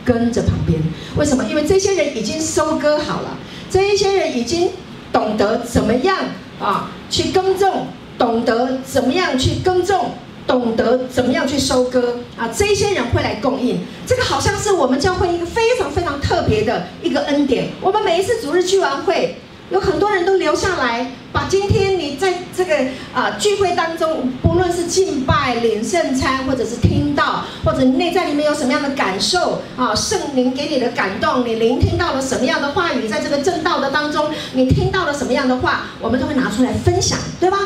[0.04, 0.78] 跟着旁边。
[1.16, 1.44] 为什么？
[1.48, 3.38] 因为这些人已经收割好了，
[3.70, 4.70] 这一些人已经
[5.12, 6.18] 懂得怎么样
[6.60, 7.86] 啊去耕种，
[8.18, 10.10] 懂得怎么样去耕种，
[10.50, 12.50] 懂得怎么样去收割啊。
[12.52, 17.68] 这些人会来供应，这个好像是我们教会一个非常非常特别的一个恩典。
[17.80, 19.36] 我们每一次主日聚完会。
[19.70, 22.74] 有很多人都留下来，把今天你在这个
[23.14, 37.56] 啊聚会当中，不论是敬拜、领圣餐，或者是听到，或者内在里面有什么样的感受啊，圣灵给你的感动，你聆听到了什么样的话语，在这个正道的当中，你听到了什么样的话，我们都会拿出来分享，对吧？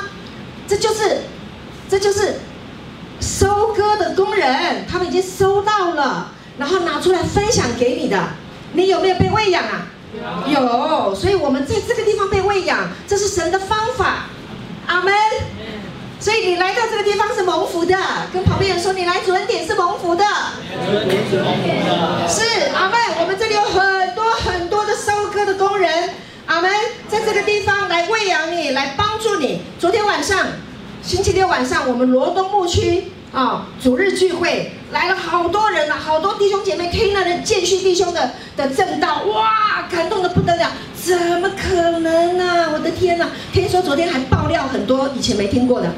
[0.69, 1.23] 这就是，
[1.89, 2.35] 这就是
[3.21, 8.19] 收割的工人，他们已经收到了，然后拿出来分享给你的，
[8.73, 9.87] 你有没有被喂养啊？
[10.47, 14.27] 有，所以我们在这个地方被喂养，这是神的方法，
[14.87, 15.13] 阿门。
[16.21, 17.97] 所以你来到这个地方是蒙福的，
[18.33, 20.25] 跟旁边人说，你来主恩典是蒙福的，
[22.27, 22.99] 是阿门。
[23.21, 26.11] 我们这里有很多很多的收割的工人，
[26.47, 26.71] 阿门，
[27.09, 29.63] 在这个地方来喂养你，来帮助你。
[29.79, 30.47] 昨天晚上，
[31.05, 33.05] 星期六晚上，我们罗东牧区。
[33.31, 42.71] 啊、哦，主日聚会来了好多人啊，好多弟兄姐妹听了那建续弟兄的的正道，哇，感动得不得了，怎么可能呢、啊？
[42.73, 43.29] 我的天哪！
[43.53, 45.93] 听说昨天还爆料很多以前没听过的，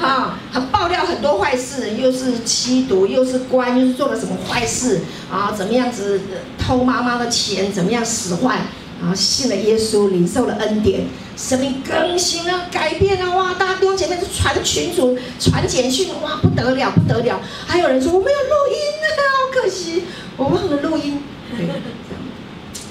[0.00, 5.00] 啊，还爆料很多坏事，又是吸毒，又是官，又是做了什么坏事
[5.32, 5.54] 啊？
[5.56, 6.20] 怎么样子
[6.58, 7.72] 偷妈妈的钱？
[7.72, 8.58] 怎么样使坏？
[9.00, 11.02] 然后信了耶稣，领受了恩典，
[11.36, 13.54] 生命更新了，改变了，哇！
[13.54, 17.40] 大家弟兄姐妹就传群主、传简讯，哇，不得了，不得了！
[17.66, 20.04] 还有人说我没有录音啊，好可惜，
[20.36, 21.22] 我忘了录音。
[21.56, 21.68] 对，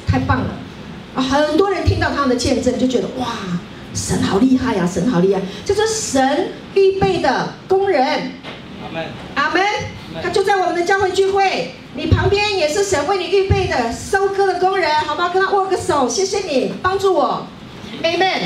[0.06, 0.56] 太棒了
[1.16, 1.22] 啊！
[1.22, 3.28] 很多人听到他们的见证，就觉得哇，
[3.94, 5.42] 神好厉害呀，神好厉害！
[5.66, 8.04] 就是神预备的工人。
[8.84, 9.64] 阿门，阿门。
[10.24, 15.30] 他就在我们的教会聚会，你旁边也是神为你预备的收割的工人，好吧？
[15.30, 17.46] 跟他握个手，谢谢你帮助我
[18.02, 18.40] ，Amen，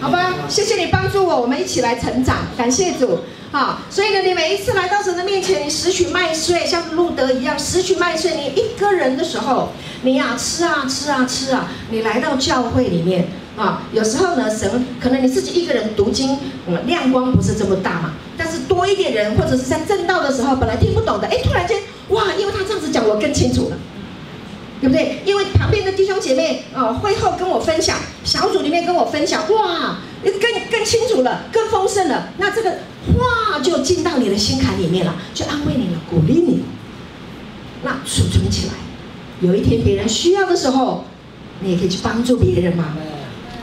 [0.00, 0.34] 好吧？
[0.48, 3.20] 谢谢你帮助我，我们一起来成长，感谢主，
[3.50, 3.80] 好。
[3.90, 8.34] 所以呢，你每一次来到神的面前，你拾取麦穗，像路德一样拾取麦穗。
[8.36, 9.70] 你一个人的时候，
[10.02, 18.12] 你呀、吃啊吃啊吃啊，你来到教会里面啊，有时候呢，神可能你自己一个人读经，嗯，亮光不是这么大嘛。
[18.36, 23.76] 但是多一点人，或者是在正道的时候，本来听不懂的，哎，突然间，哇，因为他这样子讲，我更清楚了，
[24.80, 25.22] 对不对？
[25.24, 32.28] 因为旁边的弟兄姐妹啊，会后跟我分享，小组里面跟我分享，哇，更更清楚了，更丰盛了。
[32.36, 36.64] 那这个话就进到你的心坎里面了，就安慰你了，鼓励你了。
[37.84, 38.74] 那储存起来，
[39.40, 41.04] 有一天别人需要的时候，
[41.60, 42.94] 你也可以去帮助别人嘛。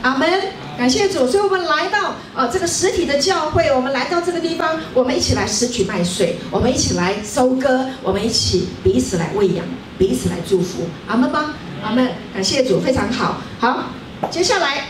[0.04, 0.28] 阿门。
[0.76, 9.64] 感谢主，所以我们来到呃这个实体的教会，我们来到这个地方，我们一起来拾取麦穗，我们一起来收割，我们一起彼此来喂养，
[9.96, 11.54] 彼此来祝福，阿门吗？
[11.82, 12.10] 阿门。
[12.34, 13.40] 感谢主，非常好。
[13.60, 13.84] 好，
[14.30, 14.88] 接下来，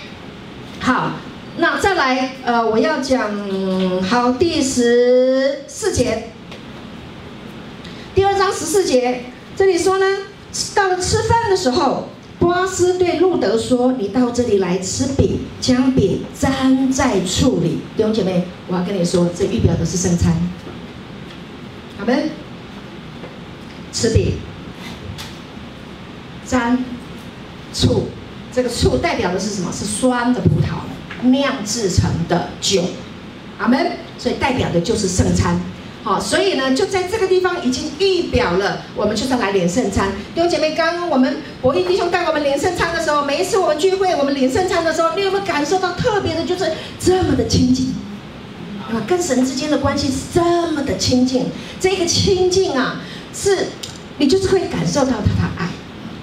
[0.80, 1.12] 好，
[1.58, 3.30] 那再来呃，我要讲
[4.02, 6.30] 好第十四节，
[8.14, 10.06] 第二章十四节，这里说呢，
[10.74, 12.08] 到了吃饭的时候。
[12.44, 17.78] 波阿斯对路德说：“你到这里来吃饼，将饼粘在醋里。
[17.96, 20.36] 弟兄姐妹，我要跟你说，这预表的是圣餐。
[21.98, 22.28] 阿门？
[23.94, 24.34] 吃饼，
[26.46, 26.84] 粘
[27.72, 28.08] 醋，
[28.52, 29.72] 这个醋代表的是什么？
[29.72, 32.82] 是酸的葡萄酿制成的酒。
[33.56, 33.92] 阿门。
[34.18, 35.58] 所以代表的就是圣餐。”
[36.04, 40.10] 好，所以呢，就在这个地方已经预表了，我们就是来领圣餐。
[40.34, 47.94] 弟兄姐妹，刚刚我们博义弟兄带我们领圣餐的时候，每一次我们聚会，我们领圣餐的时候，你有没有感受到特别的，就是这么的亲近
[48.86, 49.00] 啊？
[49.08, 50.42] 跟神之间的关系是这
[50.72, 51.46] 么的亲近，
[51.80, 53.00] 这个亲近啊，
[53.32, 53.68] 是，
[54.18, 55.68] 你就是会感受到他的爱，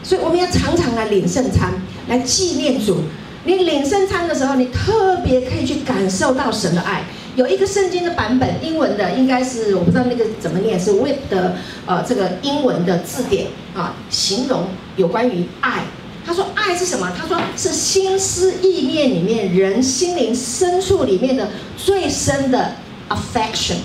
[0.04, 1.74] 所以我们要常常来领圣餐，
[2.08, 2.98] 来纪念主。
[3.46, 7.02] 你领圣餐的时候，你特别可以去感受到神的爱。
[7.36, 11.56] 有一个圣经的版本，英文的应该是我不知道那个怎么念，是 with 的
[11.86, 14.68] 呃这个英文的字典啊，形容
[14.98, 15.84] 有关于爱。
[16.26, 17.12] 他说爱是什么？
[17.18, 22.76] 他说是心思意念里面人心灵深处里面的最深的
[23.10, 23.78] affection，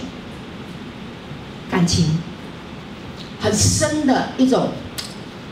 [1.70, 2.18] 感情，
[3.40, 4.68] 很深的一种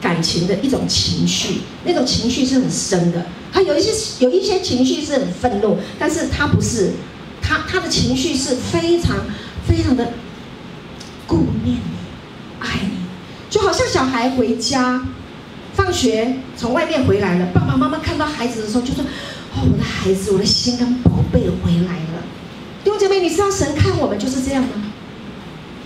[0.00, 3.24] 感情的一种情绪，那种情绪是很深的。
[3.50, 6.90] 他有一些有一些情绪是很愤怒，但是他不是，
[7.46, 9.16] 他他的情绪是非常
[9.66, 10.12] 非常的
[11.26, 11.80] 顾念你，
[12.60, 12.96] 爱你，
[13.50, 15.02] 就好像小孩回家，
[15.74, 19.04] 放学从外面回来了，爸爸妈妈看到孩子的时候就说
[19.54, 22.24] ：“哦，我的孩子，我的心肝宝贝回来了。”
[22.82, 24.92] 弟兄姐妹，你知道神看我们就是这样吗？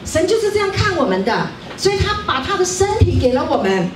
[0.05, 3.91] 神就是这样看我们的，所以他把他的身体给了我们。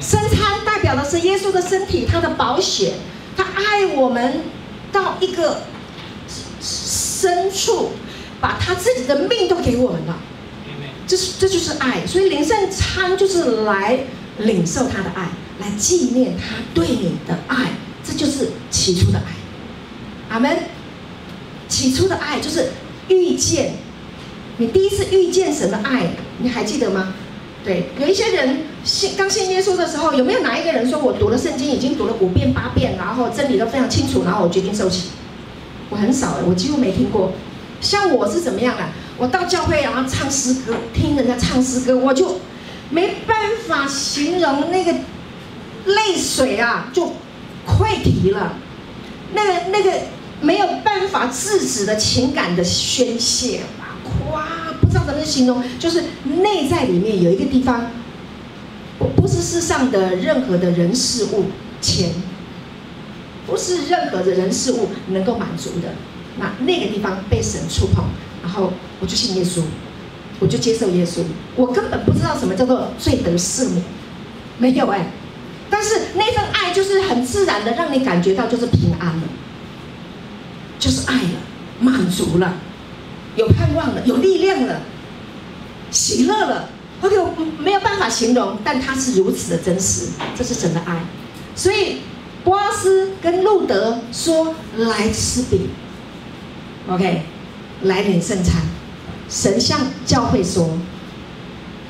[0.00, 2.94] 圣餐代表的是耶稣的身体，他的宝血，
[3.36, 4.42] 他爱我们
[4.92, 5.62] 到一个
[6.66, 7.90] 深处，
[8.40, 10.18] 把他自己的命都给我们了。
[11.06, 14.00] 这是这就是爱，所以灵圣餐就是来
[14.38, 15.28] 领受他的爱，
[15.60, 17.72] 来纪念他对你的爱，
[18.04, 20.34] 这就是起初的爱。
[20.34, 20.58] 阿门。
[21.68, 22.70] 起初的爱就是
[23.08, 23.74] 遇见，
[24.58, 27.12] 你第一次遇见神的爱，你还记得吗？
[27.64, 35.08] 对，有一些人信刚信耶稣的时候，有没有哪一个人说我读了圣经已经读了五遍八遍，然后真理都非常清楚，然后我决定受洗？
[35.90, 37.32] 我很少，我几乎没听过。
[37.80, 38.90] 像我是怎么样啊？
[39.18, 42.40] 我到教会然后唱诗歌，听人家唱诗歌，我就
[42.90, 44.92] 没办法形容那个
[45.86, 47.06] 泪水啊，就
[47.66, 48.54] 溃堤了，
[49.34, 49.92] 那个那个
[50.40, 53.60] 没有办法制止的情感的宣泄。
[54.30, 54.46] 哇，
[54.80, 56.04] 不知道怎么形容，就是
[56.42, 57.90] 内在里面有一个地方，
[58.98, 61.44] 不不是世上的任何的人事物，
[61.80, 62.10] 钱，
[63.46, 65.88] 不是任何的人事物能够满足的。
[66.38, 68.04] 那那个地方被神触碰，
[68.42, 69.62] 然后我就信耶稣，
[70.38, 71.20] 我就接受耶稣。
[71.54, 73.82] 我根本不知道什么叫做罪得赦免，
[74.58, 75.10] 没有哎。
[75.70, 79.22] 但是那份爱就是很自然的让你感觉到就是平安了，
[80.78, 81.40] 就是爱了，
[81.80, 82.54] 满足了。
[83.34, 84.80] 有盼望了，有力量了，
[85.90, 86.68] 喜乐了。
[87.02, 91.00] OK，我没有办法形容，但它是如此的真实，这是神的爱。
[91.54, 91.98] 所以
[92.46, 95.68] 波斯跟路德说：“来吃饼。
[96.88, 97.22] ”OK，
[97.82, 98.62] 来领圣餐。
[99.28, 100.78] 神向教会说，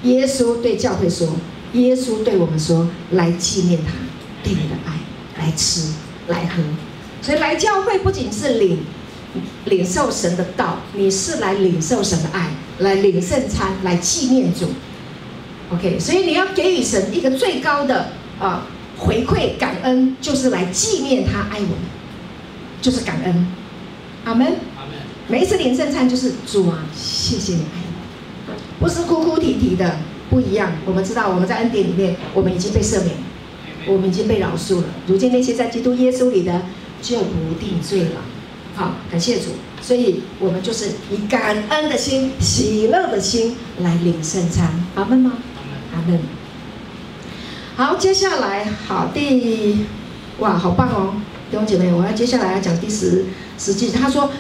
[0.05, 1.29] 耶稣对教会说，
[1.75, 3.93] 耶稣对我们说：“来纪念他
[4.43, 5.91] 对你的爱，来吃，
[6.29, 6.63] 来喝。”
[7.21, 8.79] 所以来教会不仅是领。
[9.67, 12.49] 领受神的道，你是来领受神的爱，
[12.79, 14.69] 来领圣餐，来纪念主。
[15.71, 18.67] OK，所以你要给予神一个最高的啊
[18.99, 21.79] 回馈感恩，就是来纪念他爱我们，
[22.81, 23.47] 就是感恩。
[24.25, 24.47] 阿门。
[24.77, 24.95] 阿门。
[25.29, 27.79] 每一次领圣餐就是主啊，谢谢你爱
[28.49, 29.99] 我，不是哭哭啼啼的，
[30.31, 30.73] 不一样。
[30.85, 33.17] 我们知道我们在恩典里面，我们已经被赦免，
[33.87, 34.85] 我们已经被饶恕了。
[35.07, 36.63] 如今那些在基督耶稣里的，
[37.03, 38.23] 就不定罪了。
[38.75, 45.33] 好，感谢主，所以我们就是以感恩的心、喜乐的心来领圣餐，阿门吗？
[45.95, 46.21] 阿门。
[47.77, 49.85] 好，接下来好第，
[50.39, 51.13] 哇，好棒哦，
[51.51, 53.27] 弟兄姐妹，我要接下来要讲第十
[53.59, 54.31] 十句，他说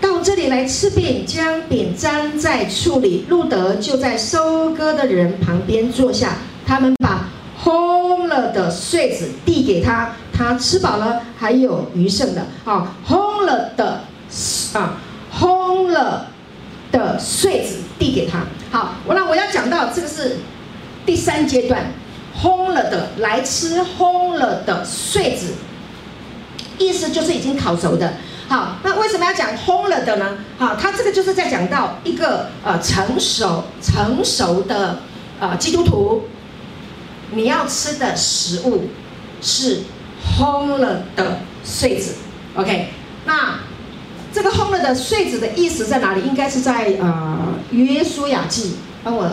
[0.00, 7.28] 到这里来吃饼，将饼粘在醋里，路德就在收割的人旁边坐下，他们把
[7.60, 10.12] 烘了的穗子递给他。
[10.32, 14.04] 他吃饱了，还有余剩的，啊，烘了的，
[14.74, 14.96] 啊，
[15.36, 16.28] 烘了
[16.92, 18.46] 的穗子递给他。
[18.70, 20.36] 好，我那我要讲到这个是
[21.04, 21.92] 第三阶段，
[22.42, 25.54] 烘了的来吃烘了的穗子，
[26.78, 28.14] 意思就是已经烤熟的。
[28.48, 30.38] 好，那为什么要讲烘了的呢？
[30.58, 35.00] 好，他这个就是在讲到一个呃成熟成熟的
[35.40, 36.24] 呃基督徒，
[37.32, 38.88] 你要吃的食物
[39.40, 39.82] 是。
[40.36, 42.16] 烘了的穗子
[42.56, 42.88] ，OK，
[43.24, 43.60] 那
[44.32, 46.22] 这个烘了的穗子的意思在哪里？
[46.22, 48.74] 应该是在呃约书亚记，
[49.04, 49.30] 帮我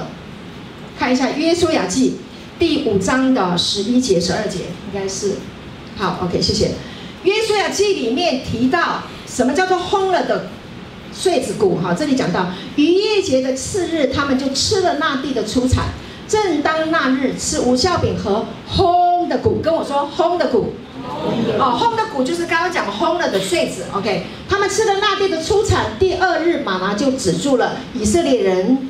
[0.97, 2.20] 看一下约书亚记
[2.58, 5.34] 第五章的十一节、十二节，应该是
[5.97, 6.72] 好，OK，谢谢。
[7.24, 10.47] 约书亚记里面提到什么叫做烘了的
[11.12, 11.78] 穗子谷？
[11.78, 12.47] 哈，这里讲到
[12.78, 15.86] 逾越节的次日，他们就吃了那地的出产。
[16.28, 20.74] 正当那日吃无效饼和烘的谷，跟我说烘的谷。
[21.60, 24.24] 哦，烘的谷就是刚刚讲烘了的穗子，OK。
[24.49, 27.78] 他们吃了那地的出产，第二日妈妈就止住了。
[27.93, 28.89] 以色列人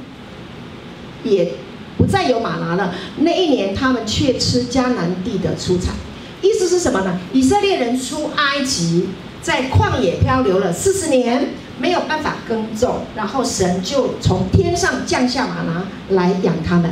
[1.24, 1.52] 也
[1.98, 2.94] 不再有马拿了。
[3.18, 5.94] 那一年，他们却吃迦南地的出产。
[6.42, 7.20] 意思是什么呢？
[7.34, 9.10] 以色列人出埃及，
[9.42, 16.92] 在旷野漂流了四十年，没有办法耕种，然后神就从天上降下马拿来养他们。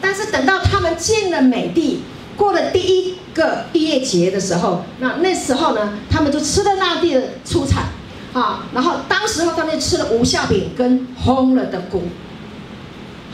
[0.00, 2.02] 但是等到他们进了美地，
[2.36, 7.84] 过了第一个逾越节的时候，那那时候呢，他们就吃了那地的出产，
[8.32, 12.02] 啊，然后当时候他们吃了无酵饼跟烘了的谷，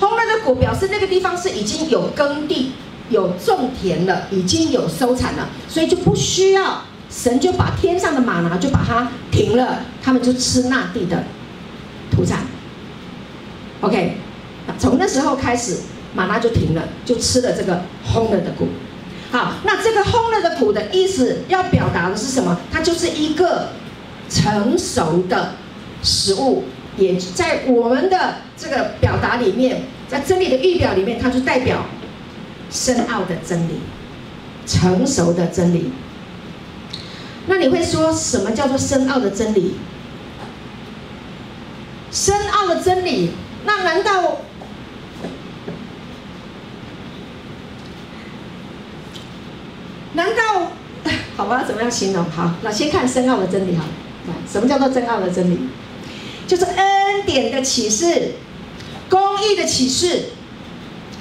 [0.01, 2.73] 烘了的谷表示那个地方是已经有耕地、
[3.11, 11.25] 有种田了，已经有收产了，所以就不需要神就把天上的玛拿就把它停了，他们就吃那地的
[12.11, 12.41] 土产。
[13.81, 14.17] OK，
[14.79, 15.77] 从那时候开始。
[16.15, 18.67] 玛拿就停了，就吃了这个烘了的谷。
[19.31, 22.59] 好，那这个烘了的谷的意思要表达的是什么？
[22.73, 23.69] 它就是一个
[24.31, 25.53] 成熟的
[26.03, 26.65] 食物，
[26.99, 31.85] 也在我们的这个表达里面，在真理的预表里面，它就代表
[32.71, 33.81] 深奥的真理，
[34.67, 35.93] 成熟的真理。
[37.47, 39.77] 那你会说什么叫做深奥的真理？
[42.11, 43.31] 深奥的真理，
[43.65, 44.39] 那难道？
[50.15, 50.73] 难道
[51.37, 51.63] 好吧？
[51.65, 52.25] 怎么样形容？
[52.31, 53.85] 好，那先看深奥的真理哈。
[54.51, 55.59] 什么叫做深奥的真理？
[56.49, 58.33] 就是恩典的启示，
[59.11, 60.31] 公义的启示，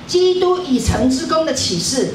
[0.08, 2.14] 基督已成之功的启示。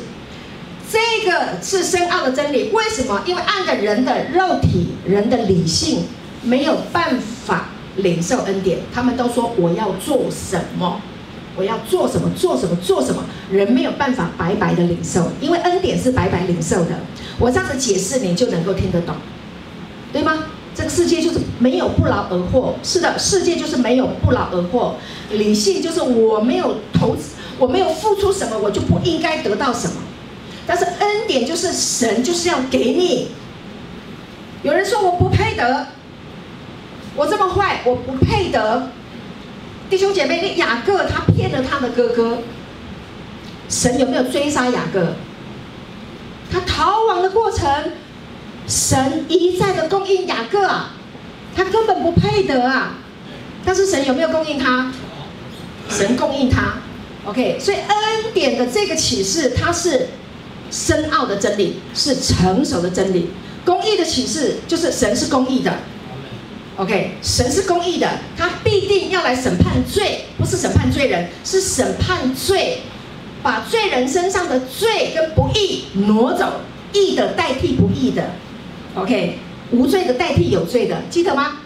[0.90, 2.70] 这个是深奥的真理。
[2.72, 3.22] 为什么？
[3.26, 6.04] 因为按着人的肉体、人的理性，
[6.42, 8.78] 没有办法领受恩典。
[8.94, 11.00] 他们都说我要做什么？
[11.54, 12.30] 我要做什么？
[12.34, 12.74] 做什么？
[12.76, 13.22] 做什么？
[13.50, 16.98] 人没有办法白白的领受，因为恩典是白白领受的。
[17.38, 19.14] 我这样子解释，你就能够听得懂，
[20.12, 20.44] 对吗？
[20.74, 22.74] 这个世界就是没有不劳而获。
[22.82, 24.96] 是的，世界就是没有不劳而获。
[25.30, 29.94] 理性就是我没有投资，我没有付出什么，我就不应该得到什么。
[30.66, 33.28] 但是恩典就是神就是要给你。
[34.62, 35.88] 有人说我不配得，
[37.16, 38.88] 我这么坏，我不配得。
[39.90, 42.38] 弟兄姐妹，那雅各他骗了他的哥哥，
[43.68, 45.14] 神有没有追杀雅各？
[46.50, 47.68] 他逃亡的过程，
[48.66, 50.94] 神一再的供应雅各啊，
[51.54, 52.94] 他根本不配得啊，
[53.64, 54.92] 但是神有没有供应他？
[55.90, 56.74] 神供应他
[57.26, 60.08] ，OK，所以恩典的这个启示，它是
[60.70, 63.30] 深奥的真理，是成熟的真理。
[63.64, 65.72] 公义的启示就是神是公义的。
[66.76, 68.08] OK，神是公义的，
[68.38, 72.80] 他必定要来审判罪，不是审判罪人，是审判罪，
[73.42, 76.60] 把罪人身上的罪跟不义挪走，
[76.92, 78.30] 义的代替不义的。
[78.94, 79.38] OK，
[79.70, 81.58] 无罪的代替有罪的，记得吗？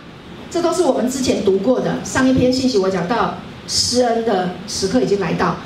[0.51, 1.99] 这都是我们之前读过的。
[2.05, 5.57] 上一篇信息我讲到施恩的时刻已经来到，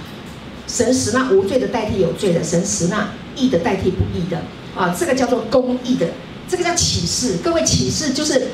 [0.67, 4.43] 神使那无罪的代替有罪的，神使那义的代替不义的。
[4.75, 6.07] 啊，这个叫做公义的，
[6.49, 7.39] 这个叫启示。
[7.43, 8.49] 各位启示就是。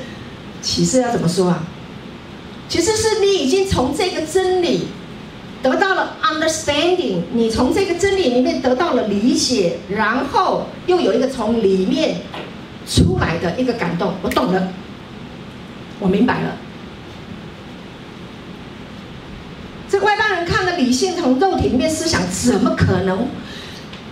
[0.63, 1.63] 启示要怎么说啊？
[2.69, 4.89] 其实是你已经从这个真理
[5.63, 12.17] 得到了 understanding，你从这个真理里面得到了理解，然后又有一个从里面
[12.87, 14.69] 出来的一个感动，我懂了，
[15.99, 16.57] 我明白了。
[19.89, 23.27] 这外邦人看了理性从肉体里面思想，怎么可能？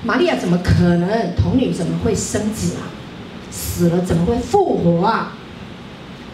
[0.03, 1.35] 玛利亚怎么可能？
[1.35, 2.83] 童女怎么会生子啊？
[3.51, 5.33] 死了怎么会复活啊？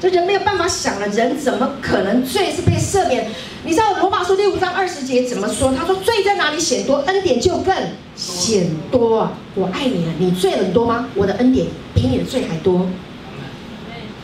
[0.01, 3.28] 这人没有办法想了，人怎么可能罪是被赦免？
[3.64, 5.74] 你知道罗马书第五章二十节怎么说？
[5.74, 7.74] 他说罪在哪里显多，恩典就更
[8.16, 9.30] 显多！
[9.55, 11.11] 我爱你啊，你罪很多吗？
[11.14, 12.88] 我的恩典比你的罪还多。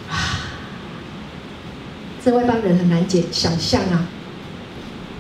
[0.08, 0.48] 啊，
[2.24, 4.06] 这外邦人很难解想象啊！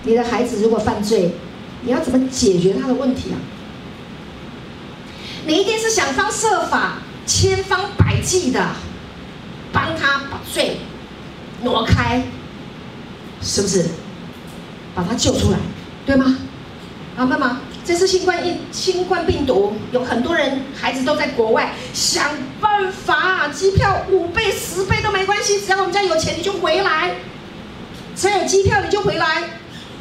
[0.04, 1.32] 你的孩子如果犯罪，
[1.82, 3.36] 你要怎么解决他的问题啊？
[5.46, 8.66] 你一定是想方设法、千方百计的。
[9.76, 10.78] 帮他把罪
[11.62, 12.22] 挪开，
[13.42, 13.84] 是不是？
[14.94, 15.58] 把他救出来，
[16.06, 16.38] 对吗？
[17.14, 27.16] 好，妈妈，这次新冠疫新冠病毒，有很多人孩子都在国外，想办法，机票五倍、十倍都没关系，只要我们家有钱，你就回来。
[28.14, 29.26] 只要有机票，你就回来；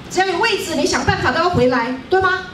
[0.09, 2.47] 只要有位置，你想办法都要回来，对吗？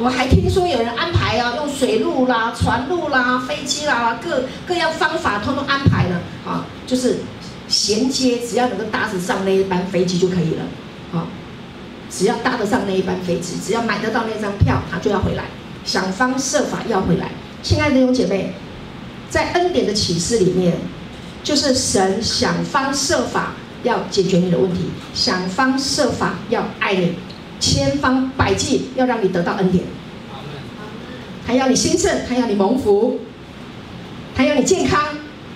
[0.00, 7.18] 我还听说有人安排啊，用水路啦、船路啦、飞机啦，各各样方法通通安排了啊，就是
[7.66, 10.62] 衔接，只要能够搭得上那一班飞机就可以了，
[11.12, 11.26] 啊，
[12.08, 15.44] 只要搭得上那一班飞机，只要买得到那张票，他就要回来，
[15.84, 17.30] 想方设法要回来。
[17.62, 18.54] 亲爱的弟兄姐妹，
[19.28, 20.76] 在恩典的启示里面，
[21.42, 27.16] 就是神想方设法要解决你的问题，想方设法要爱你。
[27.58, 29.84] 千方百计要让你得到恩典。
[31.46, 33.20] 他要你兴盛，他要你蒙福，
[34.36, 35.02] 他要你健康，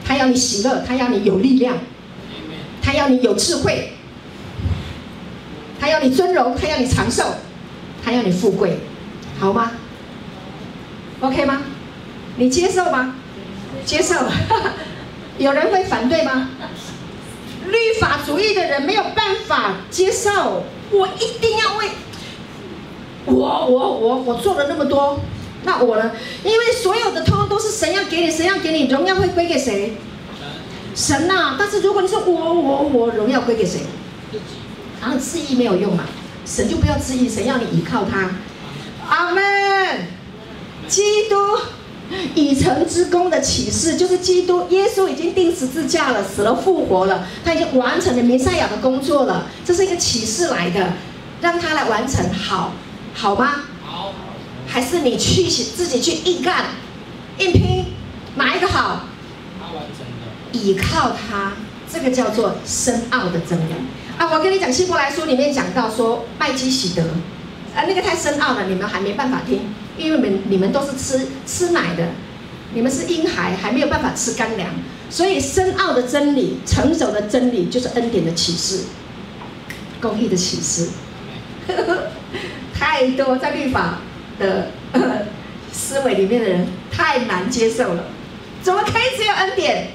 [0.05, 1.77] 他要你喜乐，他要你有力量，
[2.81, 3.93] 他要你有智慧，
[5.79, 7.25] 他要你尊荣，他要你长寿，
[8.03, 8.79] 他要你富贵，
[9.39, 9.73] 好吗
[11.21, 11.61] ？OK 吗？
[12.37, 13.15] 你接受吗？
[13.85, 14.15] 接受。
[15.39, 16.49] 有人会反对吗？
[17.67, 21.91] 律法主义的人没有办法接受，我一定要为
[23.27, 25.21] 我我我我做了那么多。
[25.65, 26.11] 那我呢？
[26.43, 29.97] 因为所有的通通都是神要给你，神要给你，荣耀会归给谁？
[30.95, 31.57] 神呐、啊！
[31.59, 33.81] 但是如果你说我我我，荣耀归给谁？
[35.01, 36.05] 然后自义没有用嘛，
[36.45, 38.31] 神就不要自义，神要你依靠他。
[39.09, 39.43] 阿门。
[40.89, 41.37] 基督
[42.35, 50.93] 已成之功的启示，就是基督耶稣已经钉十字架了，死了复活了，他已经完成了弥赛亚的工作了，这是一个启示来的，
[51.41, 52.73] 让他来完成，好，
[53.15, 53.65] 好吗？
[53.85, 54.15] 好
[54.67, 56.65] 还是你去自己去硬干、
[57.39, 57.85] 硬拼，
[58.37, 59.05] 哪一个好？
[59.61, 60.59] 他完成的。
[60.59, 61.53] 倚靠他，
[61.93, 63.73] 这个叫做深奥的真理
[64.19, 64.29] 啊！
[64.33, 67.03] 我跟你讲，希伯来书里面讲到说麦基洗德，
[67.75, 69.61] 啊，那个太深奥了，你们还没办法听，
[69.97, 72.09] 因为你们你们都是吃吃奶的，
[72.75, 74.69] 你们是婴孩，还没有办法吃干粮，
[75.11, 78.85] 所以深奥的真理、成熟的真理，就是恩典的启示、
[80.01, 80.89] 公益的启示，
[81.69, 81.99] 呵 呵
[82.73, 83.99] 太多在律法。
[84.39, 84.69] 的
[85.71, 88.05] 思维里面的人太难接受了，
[88.63, 89.89] 怎么可以只有恩典？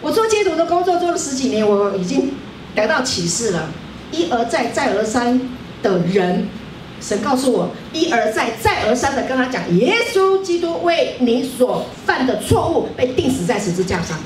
[0.00, 2.32] 我做基督的工作做了十几年，我已经
[2.74, 3.68] 得到启示了。
[4.10, 5.38] 一而再，再而三
[5.82, 6.48] 的人，
[7.06, 14.24] 神告诉我，一而再，再而三的跟他讲，耶稣基督为你所犯的错误被钉死在十字架上了。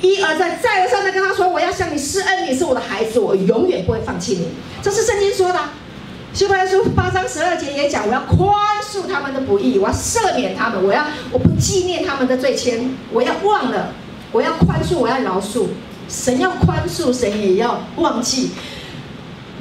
[0.00, 4.48] 一而再，再而三的跟他说，我要向你施恩，你是我的孩子，我永远不会放弃你。
[4.80, 5.58] 这是圣经说的。
[6.32, 8.48] 希伯来书八章十二节也讲，我要宽
[8.82, 13.92] 恕他们的不义，我要赦免他们，我要我不纪念他们的罪愆，我要忘了，
[14.32, 15.66] 我要宽恕，我要饶恕。
[16.08, 18.50] 神要宽恕，神也要忘记。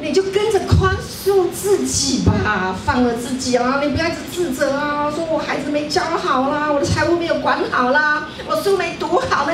[0.02, 3.80] 你就跟着宽恕自己吧，放了自己啊！
[3.84, 9.54] 你不要一直自责啊，说我孩子没教好啦，我的财务没有管好啦，我书没读好呢。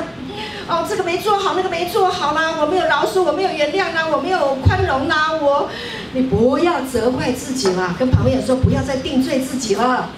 [0.68, 5.70] 哦，这个没做好，那个没做好啦，我没有饶恕，我没有原谅啦，我没有宽容啦，我，
[6.14, 10.10] 你不要责怪自己啦，跟旁边人说，不要再定罪自己了。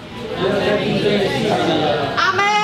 [2.16, 2.42] 阿门，好吗？
[2.42, 2.57] 领受恩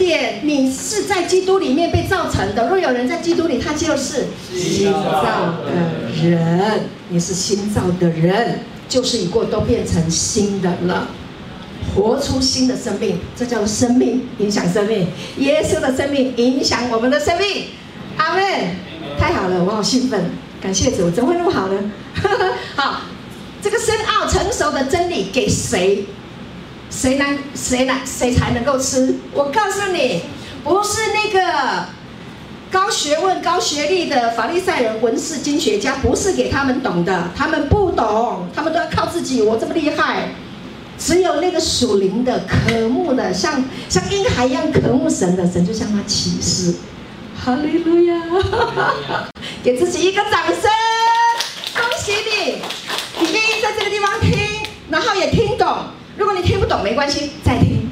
[0.00, 2.68] 典，你是在基督里面被造成的。
[2.68, 6.80] 若有人在基督里，他就是新造的人。
[7.10, 11.08] 你是新造的人，旧事已过，都变成新的了。
[11.94, 15.06] 活出新的生命，这叫做生命影响生命。
[15.36, 17.66] 耶稣的生命影响我们的生命。
[18.16, 18.42] 阿门！
[19.18, 20.30] 太好了，我好兴奋，
[20.62, 21.92] 感谢主，怎么会那么好呢？
[22.74, 23.02] 好，
[23.62, 26.06] 这个深奥成熟的真理给谁？
[26.90, 29.14] 谁能谁来谁才能够吃？
[29.32, 30.22] 我告诉你，
[30.64, 31.86] 不是那个
[32.70, 39.40] 高学问、高学历的法利赛人、文士、经学家，不是给他们懂的，他们不懂，他们都要靠自己。
[39.42, 40.28] 我这么厉害。
[40.98, 46.74] 只有那个属灵的、渴慕的，像像婴孩一样渴慕神的神，就向他启示。
[47.42, 48.14] 哈利路亚！
[49.62, 50.70] 给自己一个掌声，
[51.74, 52.60] 恭喜你！
[53.18, 54.30] 你愿意在这个地方听，
[54.90, 55.66] 然后也听懂。
[56.20, 57.88] 如果你听不懂，没关系，再听，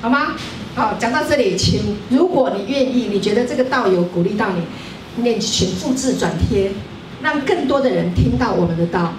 [0.00, 0.28] 好吗？
[0.74, 6.70] 好，讲到这里，请如果你愿意，你觉得这个道有鼓励到你，你请复制转贴，
[7.20, 9.12] 让更多的人听到我们的道。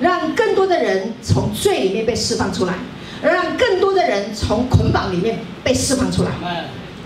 [0.00, 2.74] 让更多的人从罪里面被释放出来，
[3.22, 6.30] 让更多的人从捆绑里面被释放出来。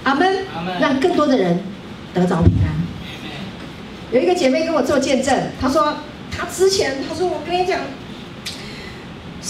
[0.03, 0.39] 阿门。
[0.53, 0.81] 阿门。
[0.81, 1.61] 让更多的人
[2.13, 2.75] 得着平安。
[4.11, 5.95] 有一个姐妹跟我做见证，她说
[6.37, 7.79] 她之前她说我跟你讲，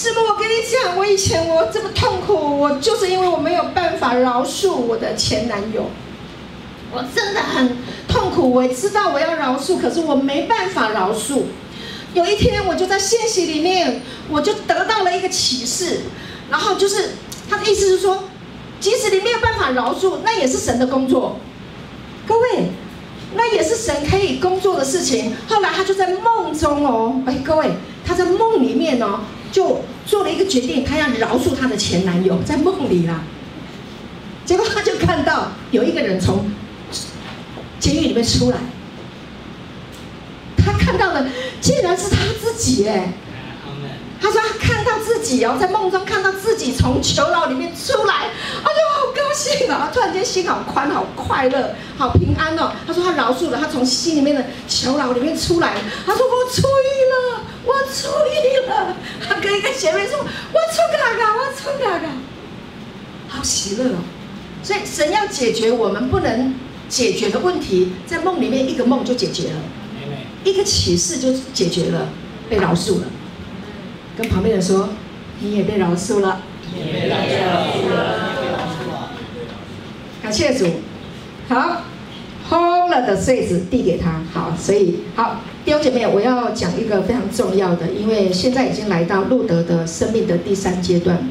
[0.01, 5.91] 师母我跟你讲，我以前我这么痛苦，我就是因为我没有办法饶恕我的前男友，
[6.91, 7.77] 我真的很
[8.09, 8.51] 痛苦。
[8.51, 11.43] 我知道我要饶恕，可是我没办法饶恕。
[12.15, 16.01] 有一天，我就在信息里面，我就得到了一个启示，
[16.51, 17.11] 然后就是
[17.51, 18.25] 他的意思是说，
[18.81, 21.37] 即使你没有办法饶恕，那也是神的工作。
[22.27, 22.71] 各位，
[23.35, 25.37] 那也是神可以工作的事情。
[25.47, 27.73] 后来他就在梦中哦，哎，各位，
[28.03, 29.21] 他在梦里面哦，
[29.53, 33.23] 就做了一个决定，她要饶恕她的前男友，在梦里啦。
[34.45, 36.51] 结果她就看到有一个人从
[37.79, 38.59] 监狱里面出来。
[40.57, 41.27] 她看到的
[41.61, 43.13] 竟然是她自己哎！
[44.21, 48.29] 他说他看到自己哦，在梦中看到自己从囚牢里面出来，
[48.63, 49.91] 他就好高兴啊！
[49.93, 52.71] 突然间心好宽、好快乐、好平安哦。
[52.87, 55.75] 他说他饶恕了，他从心里面的囚牢里面出来。
[56.05, 58.95] 他说我出狱了我出狱了。
[59.27, 62.09] 他跟一个姐妹说：“我出嘎嘎，我出嘎嘎。”
[63.29, 63.99] 好喜乐哦！
[64.63, 66.55] 所以神要解决我们不能
[66.89, 69.61] 解决的问题，在梦里面一个梦就解决了，
[70.45, 72.09] 一个启示就解决了，
[72.49, 73.07] 被饶恕了。
[74.21, 74.91] 跟旁边人说
[75.41, 76.43] ：“你也被饶恕了。”
[76.77, 79.11] 也被饶恕了。
[80.23, 80.67] 感谢主。
[81.49, 81.83] 好，
[82.51, 84.21] 烘了的穗子递给他。
[84.31, 91.27] 好，所以好，弟兄姐妹，我要讲一个非常重要的，因为现在已经来到路德的生命的第三阶段。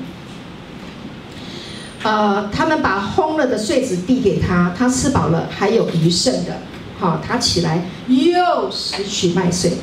[2.01, 6.57] 呃，他们把烘了的穗子递给他，他吃饱了，还有余剩的。
[6.97, 9.73] 好，他起来又拾取麦穗，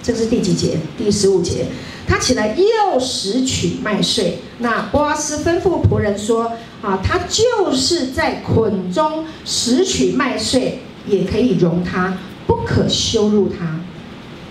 [0.00, 0.78] 这是第几节？
[0.96, 1.66] 第十五节。
[2.12, 4.38] 他起来又拾取麦穗。
[4.58, 6.52] 那波阿斯吩咐仆人说
[6.84, 13.80] ：“啊，他就是在捆中拾取麦穗，也可以容他，不可羞辱他，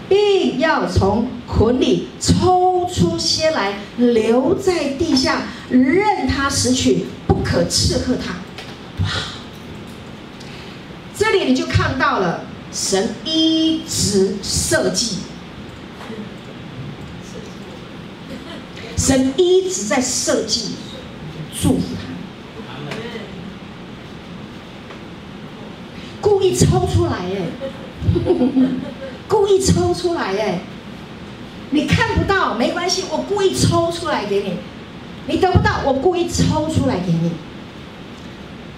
[0.10, 8.38] 并要从捆里抽出些来，留在地下，任他拾取，不可斥喝他。”
[9.06, 9.10] 哇！
[11.16, 12.42] 这里你就看到了
[12.72, 15.18] 神一直设计。
[19.02, 20.76] 神一直在设计
[21.60, 22.04] 祝福他，
[26.22, 27.48] 故意抽出来哎，
[29.28, 30.60] 故意抽出来哎，
[31.72, 34.58] 你看不到没关系，我故意抽出来给你，
[35.26, 37.32] 你得不到我故意抽出来给你，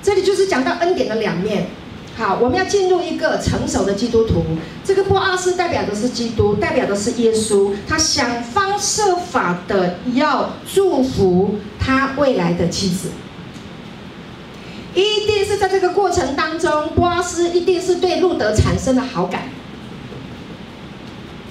[0.02, 1.68] 这里就是讲到恩典的两面。
[2.16, 4.44] 好，我们要进入一个成熟的基督徒。
[4.86, 7.74] 这个波阿斯代表的是基督，代表的是耶稣。
[7.88, 13.10] 他想方设法的要祝福他未来的妻子，
[14.94, 19.46] 一定是在这个过程当中，波阿斯一定是对路德产生了好感。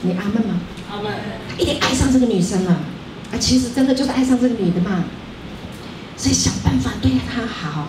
[0.03, 0.61] 你阿门吗？
[0.93, 1.13] 阿门。
[1.51, 2.71] 他一定爱上这个女生了，
[3.33, 5.05] 啊，其实真的就是爱上这个女的嘛，
[6.17, 7.89] 所以想办法对她好。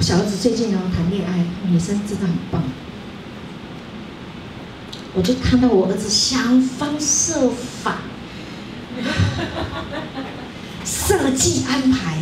[0.00, 2.62] 小儿子最近呢谈恋爱，女生真的很棒。
[5.14, 7.48] 我就看到我儿子想方设
[7.82, 7.98] 法
[10.84, 12.18] 设计安排，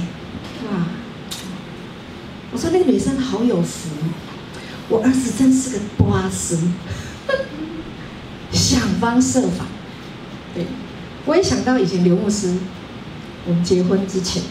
[0.70, 0.86] 哇！
[2.52, 3.88] 我说那个女生好有福，
[4.88, 6.58] 我儿子真是个波阿斯，
[8.52, 9.64] 想方设法。
[10.54, 10.66] 对，
[11.24, 12.54] 我也想到以前刘牧师，
[13.46, 14.42] 我们结婚之前，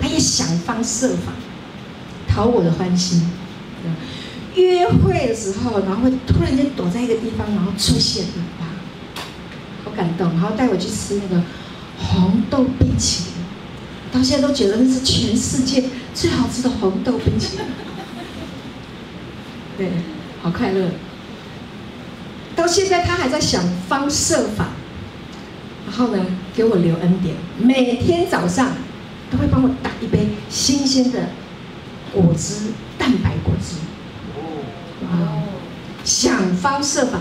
[0.00, 1.32] 他也想方设法。
[2.36, 3.22] 讨我的欢心，
[4.56, 8.26] 约会的时候，然后会突然间躲在一个地方，然后出现，
[8.60, 8.66] 哇，
[9.82, 11.42] 好感动，然后带我去吃那个
[11.98, 13.32] 红豆冰淇淋，
[14.12, 15.84] 到现在都觉得那是全世界
[16.14, 17.64] 最好吃的红豆冰淇淋，
[19.78, 19.88] 对，
[20.42, 20.90] 好快乐。
[22.54, 24.68] 到现在他还在想方设法，
[25.86, 26.22] 然后呢，
[26.54, 28.72] 给我留恩典，每天早上
[29.30, 31.30] 都会帮我打一杯新鲜的。
[32.16, 33.76] 果汁，蛋白果汁，
[35.04, 35.08] 哇！
[36.02, 37.18] 想方设法，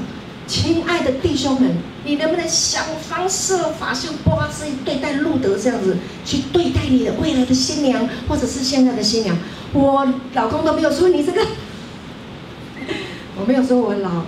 [0.47, 1.75] 亲爱的弟兄们，
[2.05, 9.37] 你能不能想方设法像波阿斯对待路德这样子去对待你的未来的新娘，或者是现在的新娘？
[9.73, 11.41] 我老公都没有说你这个，
[13.37, 14.23] 我没有说我老，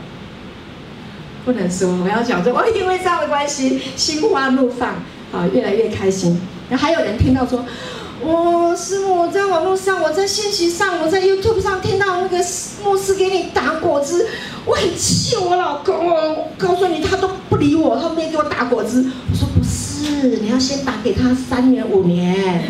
[1.45, 4.95] 不能说，我要讲说，我因为这样的关系，心花怒放
[5.32, 6.41] 啊，越来越开心。
[6.70, 7.63] 然后还有人听到说。
[8.20, 12.38] 我师母，我在网络上，我在信息上，我在 YouTube 上听到那个
[12.84, 14.28] 牧师给你打果汁，
[14.65, 16.36] 我很气我老公哦。
[16.36, 19.05] 我告诉你，他都不理我，他没给我打果汁。
[19.32, 22.63] 我说不是，你要先打给他三年五年，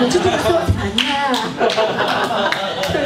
[0.00, 2.50] 你 就这么收成了。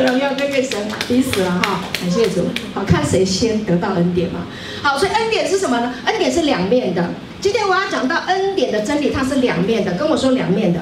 [0.07, 0.79] 荣耀归给神，
[1.09, 1.81] 逼死了哈！
[2.01, 4.47] 感谢主，好看谁先得到恩典嘛？
[4.83, 5.93] 好，所以恩典是什么呢？
[6.07, 7.11] 恩典是两面的。
[7.41, 9.93] 今天我要讲到恩典的真理，它是两面的。
[9.95, 10.81] 跟我说两面的。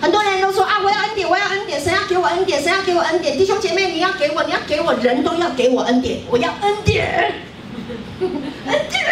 [0.00, 3.38] 很多人都说啊，我要恩典，我要恩典，神要给我恩典，神要给我恩典。
[3.38, 7.32] 弟兄姐妹，你要给我，你要给我，人都要给我恩典，我要恩典，
[8.20, 9.04] 恩典。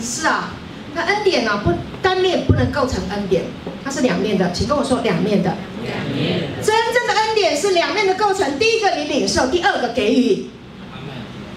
[0.00, 0.54] 是啊，
[0.94, 3.44] 那恩典呢、啊，不单面不能构成恩典，
[3.84, 5.54] 它是两面的，请跟我说两面的。
[5.84, 6.62] 两面的。
[6.62, 10.46] 真正的恩典是两面的构成，第一个你领受，第二个给予，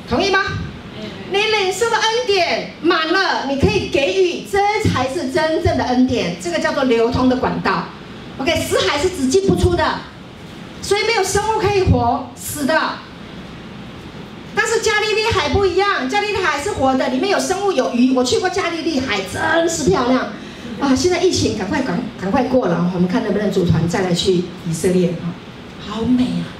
[0.09, 0.43] 同意吗？
[1.31, 4.59] 你领受的恩典满了，你可以给予，这
[4.89, 6.37] 才是真正的恩典。
[6.41, 7.85] 这个叫做流通的管道。
[8.37, 9.99] OK，死海是只进不出的，
[10.81, 12.79] 所以没有生物可以活，死的。
[14.53, 18.15] 但是加利利海不一样，加利利海是活的，里面有生物有鱼。
[18.15, 20.29] 我去过加利利海，真是漂亮
[20.79, 20.95] 啊！
[20.95, 25.35] 现在疫情赶快赶赶快过了，我们看能不能组团再来去以色列啊，
[25.85, 26.54] 好美啊！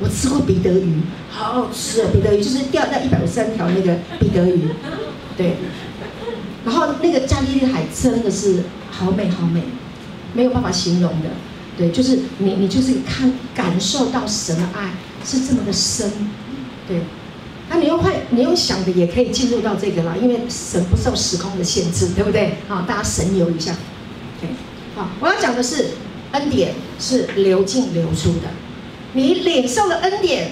[0.00, 4.68] 我吃过彼得鱼，好好吃哦，彼得鱼就是钓那一百五十三条那个彼得鱼，
[5.36, 5.56] 对。
[6.64, 9.62] 然后那个加利利海真的是好美好美，
[10.34, 11.30] 没有办法形容的，
[11.78, 14.92] 对，就是你你就是看感受到神的爱
[15.24, 16.10] 是这么的深，
[16.86, 17.00] 对。
[17.70, 22.54] 那你用快，你用想的也可以进入到这个啦，因为神不受时空的限制，对不对？
[22.66, 23.74] 好，大家神游一下，
[24.40, 24.48] 对。
[24.94, 25.86] 好，我要讲的是
[26.32, 28.48] 恩典是流进流出的，
[29.12, 30.50] 你领受了恩典，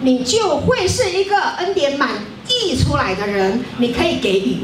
[0.00, 2.10] 你就会是一个恩典满
[2.48, 4.58] 溢出来的人，你可以给予，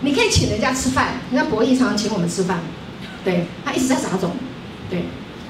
[0.00, 2.60] 你可以请人家吃饭，你看博弈常常请我们吃饭，
[3.24, 4.32] 对，他一直在撒种，
[4.90, 5.02] 对。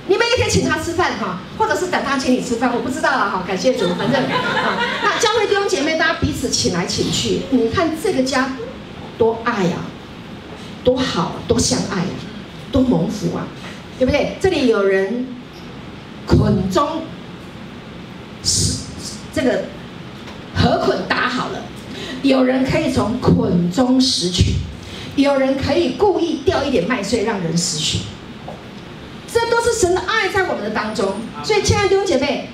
[0.07, 3.43] 你们也可以请他吃饭哈，或者是等他请你吃饭，我不知道了哈。
[3.49, 8.55] 感谢主，反正啊，那教会弟兄姐妹大家彼此请来请去，你看这个家
[9.17, 9.79] 多爱呀，
[10.85, 12.11] 多好，多相爱呀，
[12.71, 13.49] 多蒙福啊，
[13.99, 14.37] 对不对？
[14.43, 15.27] 这里有人
[16.27, 17.01] 捆中
[19.33, 19.65] 这个
[20.55, 21.63] 河捆打好了，
[22.23, 24.55] 有人可以从捆中拾取，
[25.17, 27.99] 有人可以故意掉一点麦穗让人拾取。
[29.33, 32.49] 这都是神的爱在我们的当中，所以亲爱的弟兄姐妹，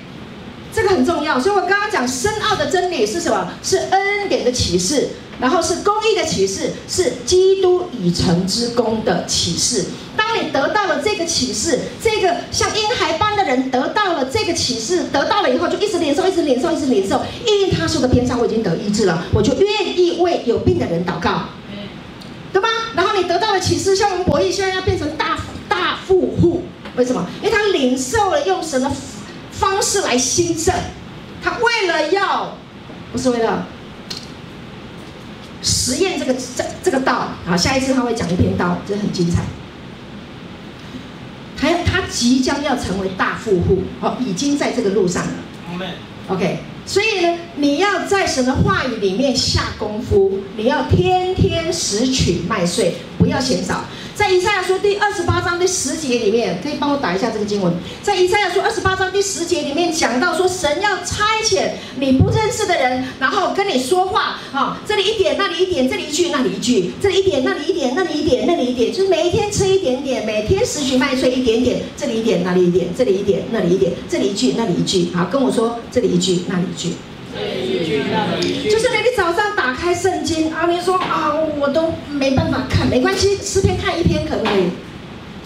[0.73, 1.39] 这个很重要。
[1.39, 3.53] 所以我刚刚讲深奥的真理是什么？
[3.61, 5.09] 是恩典的启示，
[5.41, 9.83] 然后是公义的启示，是基督已成之功的启示。
[10.15, 17.21] 当你得到了这个启示，这个像婴孩般的人得到了这个启示，得到了以后就一直领受，一直领受，一直领受。
[17.45, 21.45] 因为他受的偏差，我已经得医治了，我就愿意为有病的人祷告，
[22.53, 22.69] 对吗？
[22.95, 26.61] 然后你得到了启示，像我们博弈现在要变成大大富户。
[26.97, 27.25] 为什么？
[27.41, 28.91] 因为他领受了用神的
[29.51, 30.75] 方式来兴盛，
[31.41, 32.55] 他为了要，
[33.11, 33.65] 不是为了
[35.61, 37.29] 实验这个这这个道。
[37.45, 39.43] 好，下一次他会讲一篇道，这很精彩。
[41.57, 45.33] 他他即将要成为大富户，哦，已经在这个路上了。
[46.27, 53.85] OK，所以呢，你要在神的话语里面下功夫，你要天天拾取麦穗，不要嫌少。
[54.21, 57.73] 在以赛亚书第二十八章第十节里面，可以帮我打一下这个经文。
[58.03, 76.93] 在以赛亚书二十八章第十节里面讲到说，神要差遣你不认识的人，然后跟你说话啊，这里一点，那里一点，这里一句，那里一句，这里一点，那里一点，那里一点，那里一点，就是每一天吃一点点，每天拾取麦穗一点点，这里一点，那里一点，这里一点，那里一点，这里一句，那里一句，好，跟我说这里一句，那里一句。
[77.33, 84.69] 就是你，你早上打开圣经阿明说啊，我都没办法看，没关系，诗篇看一篇可不可以？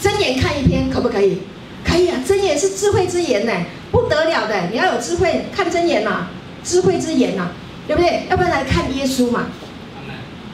[0.01, 1.39] 睁眼看一篇可不可以？
[1.83, 3.51] 可以啊，睁眼是智慧之言呢，
[3.91, 4.69] 不得了的。
[4.71, 6.27] 你要有智慧，看箴言呐，
[6.63, 7.49] 智慧之言呐，
[7.87, 8.23] 对不对？
[8.29, 9.47] 要不然来看耶稣嘛，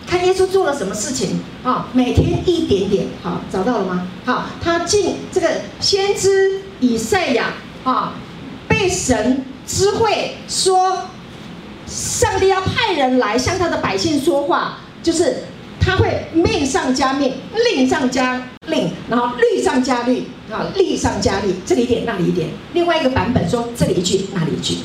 [0.05, 1.87] 看耶稣做了什么事情啊？
[1.93, 4.07] 每天一点点，好，找到了吗？
[4.25, 5.47] 好，他进这个
[5.79, 7.53] 先知以赛亚
[7.85, 8.15] 啊，
[8.67, 10.97] 被神知会说。
[11.91, 15.43] 上帝要派人来向他的百姓说话，就是
[15.77, 17.33] 他会命上加命，
[17.75, 22.47] 令上加令，然后律上加律，啊，例上加例，这里一点，那里一点。
[22.73, 24.77] 另外一个版本说，这里一句，那里一句。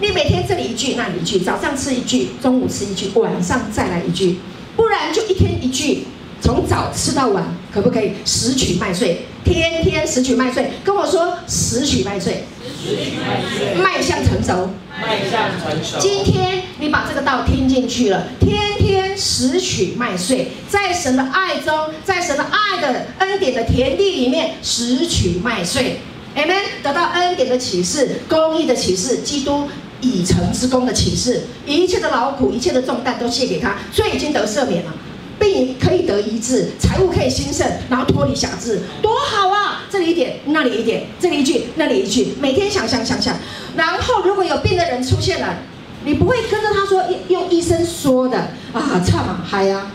[0.00, 4.38] 你每天这里一句，那里一句，早上吃一句，中午吃一句，晚上再来一句，
[4.74, 6.04] 不然就一天一句，
[6.40, 8.12] 从早吃到晚，可不可以？
[8.24, 12.44] 拾取麦穗，天天拾取麦穗，跟我说拾取麦穗，
[12.80, 14.70] 拾取麦穗，麦相成熟。
[15.00, 15.98] 迈向成熟。
[15.98, 21.74] 今天你把这个道听进去了，天天拾取麦穗，在神的爱中，
[22.04, 25.98] 在神的爱的恩典的田地里面拾取麦穗
[26.36, 26.62] ，Amen。
[26.82, 29.68] 得到恩典的启示，公义的启示，基督
[30.00, 34.94] 以成之功的启示，一切的劳苦，一切的重担都卸给他，所以已经得赦免了。
[35.38, 39.67] 病可以得医治，财务可以兴盛，然后脱离辖制，多好啊！
[39.90, 43.34] 这里一点，那里一点，这里一句，那里一句，每天想想想想。
[43.76, 45.58] 然后如果有病的人出现了，
[46.04, 48.38] 你不会跟着他说用医生说的
[48.72, 49.90] 啊，差嘛嗨呀，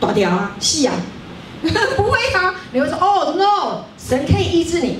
[0.00, 0.94] 大条啊，细啊，
[1.96, 4.98] 不会啊，你会说哦 no，神可以医治你，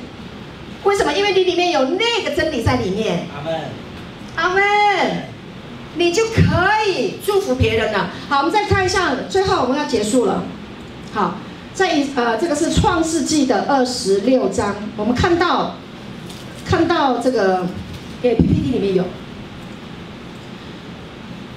[0.84, 1.12] 为什么？
[1.12, 3.26] 因为你里面有那个真理在里面。
[3.34, 3.60] 阿门，
[4.36, 4.62] 阿门。
[5.94, 6.40] 你就可
[6.88, 8.08] 以祝福别人了。
[8.26, 10.42] 好，我们再看一下，最后我们要结束了。
[11.12, 11.36] 好，
[11.74, 15.76] 在呃，这个是创世纪的二十六章，我们看到
[16.66, 17.66] 看到这个，
[18.22, 19.04] 诶，PPT 里面有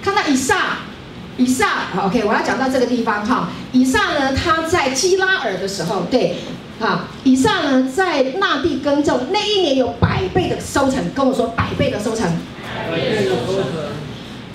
[0.01, 0.77] 看到以撒，
[1.37, 1.67] 以撒
[2.01, 3.49] ，OK，我要讲到这个地方哈。
[3.73, 6.37] 以撒呢，他在基拉尔的时候，对，
[6.79, 12.25] 啊，以撒呢在那地耕种，那一年有百倍的收成，跟我说百倍的收成。
[12.63, 13.63] 百倍的收成。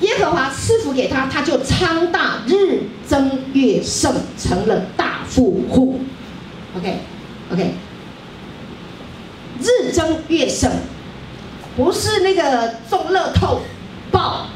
[0.01, 6.01] 耶和华赐福给他，他就昌大，日增月盛，成了大富户。
[6.77, 7.75] OK，OK，
[9.61, 10.71] 日增月盛，
[11.77, 13.61] 不是那个中乐透
[14.11, 14.47] 爆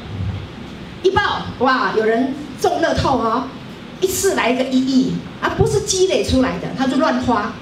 [1.03, 3.45] 一爆哇，有人中乐透哦，
[4.01, 5.13] 一次来个一亿
[5.43, 7.53] 啊，不是积累出来的，他就乱花，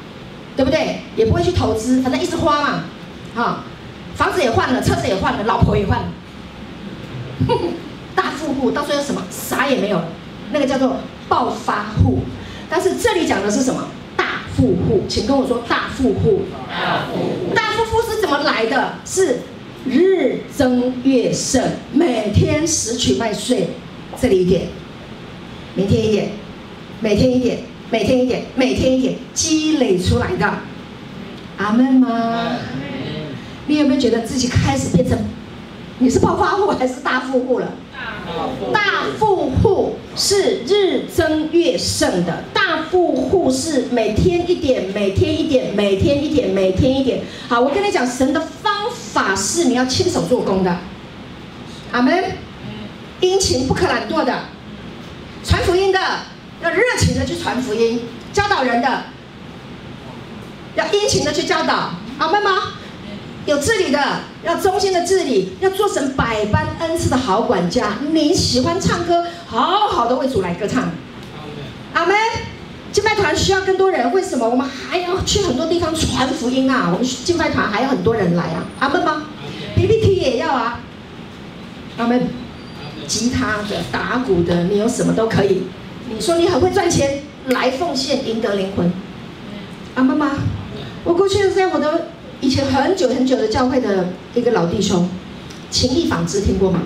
[0.57, 1.01] 对不对？
[1.17, 2.85] 也不会去投资，反正一直花嘛，
[3.35, 3.65] 啊，
[4.15, 6.05] 房子也换了，车子也换了，老婆也换了，
[8.15, 10.09] 大富户到最后什么啥也没有了，
[10.53, 10.97] 那个叫做
[11.29, 12.21] 暴发户。
[12.69, 13.89] 但是这里讲的是什么？
[14.17, 16.43] 大富户，请跟我说大富户。
[16.71, 18.95] 大富户，大富户是怎么来的？
[19.05, 19.41] 是
[19.87, 21.63] 日增月盛，
[21.93, 23.69] 每天拾取麦穗，
[24.21, 24.69] 这里一点，
[25.75, 26.31] 明天一点，
[27.01, 27.59] 每天一点，
[27.91, 30.59] 每天一点，每天一点，积累出来的。
[31.59, 32.57] 阿门吗？
[33.67, 35.19] 你有没有觉得自己开始变成
[35.99, 37.69] 你是暴发户还是大富户了？
[38.73, 47.23] 大富户是日增月盛的，大富户是每天一点，每天一点，每天一点，每天一点。
[47.49, 50.79] 好，我跟你讲，神的方法是你要亲手做工的。
[51.93, 52.25] 阿门。
[53.21, 54.37] 殷勤不可懒惰的，
[55.45, 56.01] 传福音的
[56.61, 58.01] 要热情的去传福音，
[58.33, 59.05] 教导人的
[60.75, 61.91] 要殷勤的去教导。
[62.19, 62.51] 阿门吗？
[63.45, 63.99] 有治理的，
[64.45, 67.99] 要忠心的治理，要做成百般恩赐的好管家。
[68.13, 70.91] 你喜欢唱歌，好好的为主来歌唱。
[71.95, 72.17] 阿门。
[72.93, 74.47] 敬拜团需要更多人，为什么？
[74.47, 76.91] 我们还要去很多地方传福音啊！
[76.93, 78.67] 我们敬拜团还有很多人来啊。
[78.81, 79.29] 阿门吗
[79.75, 80.79] ？PPT 也要啊。
[81.97, 82.29] 阿门。
[83.07, 85.63] 吉他的、打鼓的，你有什么都可以。
[86.09, 88.93] 你说你很会赚钱，来奉献，赢得灵魂。
[89.95, 90.33] 阿门吗？
[91.05, 92.09] 我过去在我的。
[92.43, 95.09] 以前很久很久的教会的一个老弟兄，
[95.71, 96.81] 情义纺织听过吗？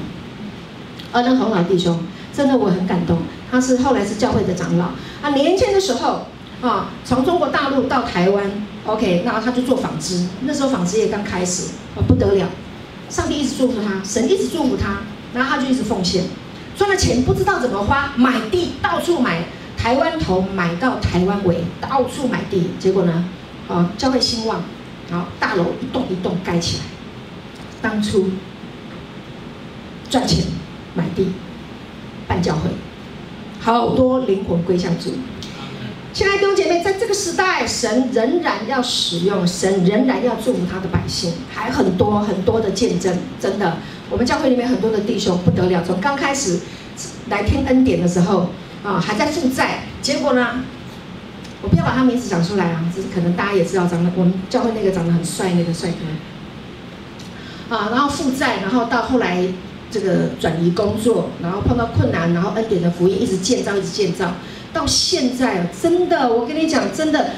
[1.13, 1.99] 呃，那洪老弟兄，
[2.31, 3.17] 真的我很感动。
[3.51, 4.85] 他是后来是教会的长老，
[5.23, 6.27] 啊，年轻的时候
[6.61, 8.45] 啊，从中国大陆到台湾
[8.85, 12.47] ，OK，那他就做纺织，那时候纺织业刚开始，啊，不得了，
[13.09, 14.99] 上帝一直祝福他，神一直祝福他，
[15.33, 16.25] 然后他就一直奉献，
[16.77, 19.43] 赚了钱不知道怎么花，买地到处买，
[19.75, 23.25] 台湾头买到台湾尾，到处买地，结果呢，
[23.69, 24.63] 啊，教会兴旺。
[25.11, 26.83] 然后大楼一栋一栋盖起来，
[27.81, 28.31] 当初
[30.11, 30.45] 赚钱
[30.95, 31.29] 买地
[32.27, 32.71] 办教会，
[33.61, 35.13] 好多灵魂归向主。
[36.13, 43.17] 亲爱的弟兄姐妹，在这个时代，神仍然要使用，神仍然要祝福他的百姓，还很多很多的见证。
[43.39, 43.77] 真的，
[44.09, 46.61] 我们教会里面很多的弟兄不得了，从刚开始
[47.29, 48.49] 来听恩典的时候
[48.83, 50.65] 啊，还在负债，结果呢？
[51.67, 59.45] 我不要把他名字讲出来啊，只是可能大家也知道，长得我们教会那个长得很帅那个帅哥，啊，然后负债，然后到后来
[59.91, 64.33] 这个转移工作，然后碰到困难，然后恩典的福音一直建造，一直建造，
[64.73, 67.31] 到现在真的，我跟你讲，真的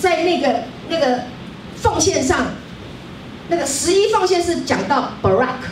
[0.00, 1.22] 在那个那个
[1.74, 2.50] 奉献上，
[3.48, 5.66] 那个十一奉献是讲到 Barack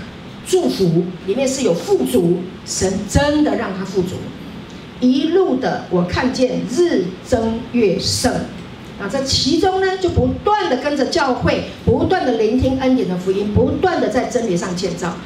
[0.45, 4.17] 祝福里面是有富足，神真的让他富足。
[5.01, 8.31] 一路的，我看见日增月盛，
[9.01, 15.17] 啊，这其中呢，就不断的跟着教会，不断的聆听恩典的福音，不断的在真理上建造，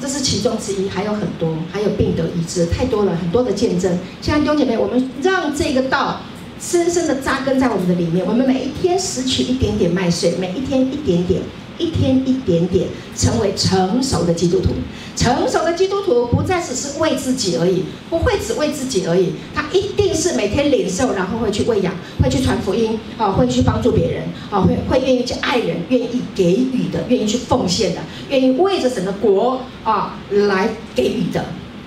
[0.00, 3.98] 这是其中之一，还有很多，还有病得医治，太多了，很多的见证。
[4.22, 6.20] 亲爱的弟兄姐妹，我们让这个道
[6.58, 11.42] 深深的扎根在我们的里面，我们每一天拾取一点点麦穗，每一天一点点。
[11.80, 12.86] 一天一点点
[13.16, 14.74] 成为成熟的基督徒，
[15.16, 21.92] 成熟的基督徒不再只是为自己而已，不会只为自己而已，他一定是每天领受，然后会去喂养，
[22.22, 31.44] 会去传福音，啊，会去帮助别人，啊，会会愿意去爱人，愿意给予的，愿意去奉献的，愿意为着整个国啊来给予的，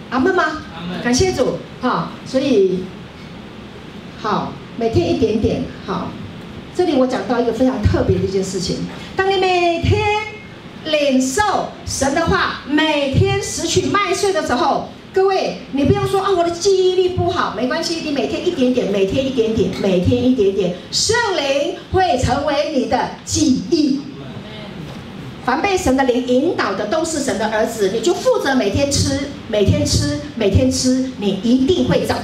[0.10, 0.44] 阿门吗？
[1.04, 2.80] 感谢主，哈，所以
[4.20, 6.10] 好，每天一点点，好。
[6.76, 8.78] 这里我讲到一个非常特别的一件事情：
[9.16, 10.02] 当你每天
[10.86, 24.02] 领受神的话，每天拾取麦穗的时候，各位，你不要说啊，我的记忆力不好，没关系，你每天一点点，每天一点点，每天一点点，圣灵会成为你的记忆。
[25.46, 32.18] 凡被神的灵引导的，都是神的儿子，你就负责每天吃，每天吃，每天吃，你一定会长。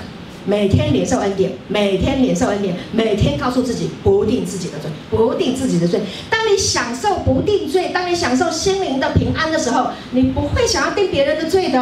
[0.50, 6.02] 每天领受恩典，每天领受恩典，每天告诉自己不定自己的罪，不定自己的罪。
[6.28, 11.80] 当你享受不定罪，当你享受心灵的平安的时候，你不会想要定别人的罪的，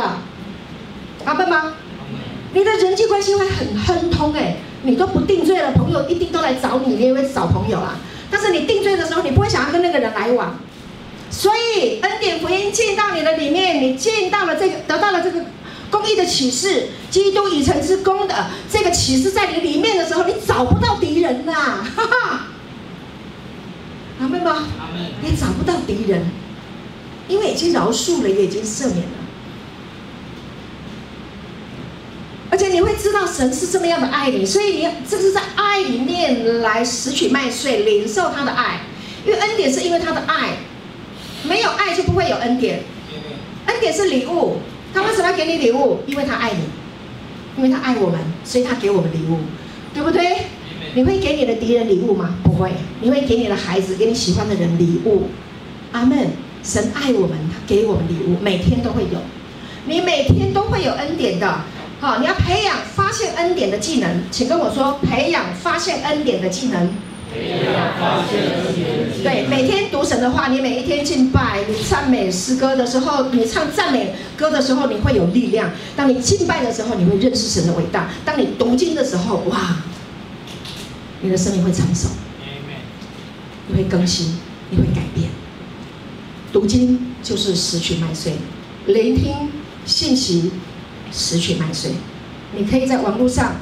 [1.23, 1.76] 阿笨吗？
[2.53, 7.95] 你的人际关系会很亨通哎，你都不定罪了，朋友一定都来找你，你也会找朋友啦。
[8.30, 10.60] 但是你定罪的时候，你不会想要跟那个人来往。
[11.30, 15.39] 所以恩典福音进到你的里面，你进到了这个，得到了这个。
[15.89, 21.53] 公义的启示，基督已成之功的这个启示在你里面的时候，你找不到敌人呐，
[21.95, 22.47] 哈哈，
[24.19, 24.68] 阿门吗？
[25.22, 26.30] 你找不到敌人，
[27.27, 29.18] 因为已经饶恕了，也已经赦免了。
[32.49, 38.81] 而且你会知道神是这么样的爱你，所以你这是在爱里面来拾取麦穗，领受他的爱。
[39.26, 40.57] 因为恩典是因为他的爱，
[41.43, 42.84] 没有爱就不会有恩典。
[43.65, 44.61] 恩典是礼物，
[44.98, 45.99] 他为什么要给你礼物？
[46.07, 46.64] 因为他爱你，
[47.56, 49.38] 因为他爱我们，所以他给我们礼物，
[49.94, 50.38] 对不对？
[50.95, 52.36] 你会给你的敌人礼物吗？
[52.41, 52.72] 不会。
[53.02, 55.30] 你会给你的孩子、给你喜欢的人礼物。
[55.91, 56.32] 阿门。
[56.64, 59.19] 神爱我们，他给我们礼物，每天都会有。
[59.86, 61.61] 你每天都会有恩典的。
[62.02, 66.90] 好，你要培养发现恩典的技能，请跟我说，培养发现恩典的技能。
[69.23, 75.69] 对，每天读神的话，你每一天敬拜，你赞美诗歌的时候，你唱赞美歌的时候，你会有力量。
[75.95, 78.09] 当你敬拜的时候，你会认识神的伟大。
[78.23, 79.77] 当你读经的时候，哇，
[81.21, 82.07] 你的生命会成熟，
[83.67, 84.37] 你会更新，
[84.69, 85.29] 你会改变。
[86.53, 88.33] 读经就是拾取麦穗，
[88.85, 89.33] 聆听
[89.85, 90.51] 信息。
[91.09, 91.91] 拾取麦穗，
[92.53, 93.55] 你可以在网络上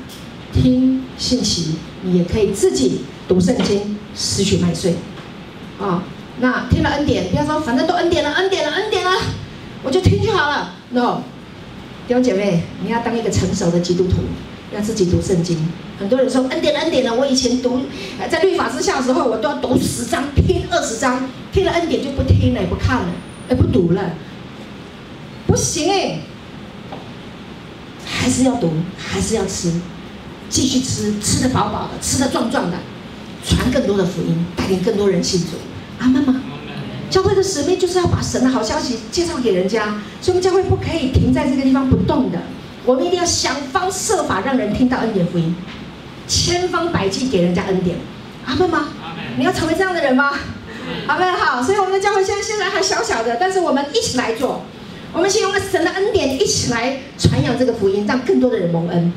[0.52, 4.96] 听信息，你也可以自己读圣经，拾取麦穗。
[5.80, 6.04] 啊、
[6.40, 9.12] 那听了恩典，不要说反正都恩典了，恩典了，恩典了，
[9.84, 10.74] 我就听就好了。
[10.90, 11.22] No，
[12.08, 14.18] 弟兄姐妹，你要当一个成熟的基督徒，
[14.74, 15.58] 要自己读圣经。
[16.00, 17.82] 很多人说恩典了，恩典了，我以前读
[18.30, 23.08] 在律法之下的时候，我都要读十章，听二十章，听了恩典就不听了，也不看了，
[23.50, 24.02] 也不读了，
[25.48, 26.20] 不行哎。
[28.08, 29.72] 还是要读，还是要吃，
[30.50, 32.78] 继续吃，吃得饱饱的，吃得壮壮的，
[33.46, 35.58] 传更多的福音，带领更多人信主。
[36.00, 36.42] 阿门吗？
[37.10, 42.40] 教会的使命就是要把神的好消息介绍给人家，所以我们教会不可以停在这个地方不动的，
[42.84, 45.56] 我们一定要想方设法让人听到恩典福音，
[46.28, 47.98] 千方百计给人家恩典。
[48.46, 48.90] 阿门吗？
[49.38, 50.32] 你要成为这样的人吗？
[51.08, 51.34] 阿门。
[51.34, 54.64] 好，所以我们的教会现在现在还小小的，但是我们一起来做。
[55.14, 59.14] 我们先用神的恩典一起来传扬这个福音，让更多的人蒙恩，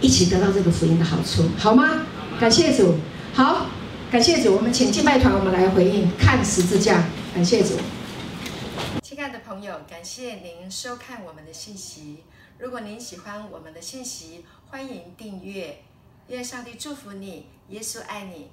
[0.00, 2.06] 一起得到这个福音的好处，好吗？
[2.40, 2.94] 感谢主，
[3.38, 3.66] 好，
[4.10, 4.56] 感谢主。
[4.56, 7.04] 我们请敬拜团，我们来回应看十字架。
[7.32, 7.78] 感谢主，
[9.00, 12.24] 亲爱的朋友，感谢您收看我们的信息。
[12.58, 15.84] 如果您喜欢我们的信息，欢迎订阅。
[16.26, 18.50] 愿上帝祝福你，耶稣爱你。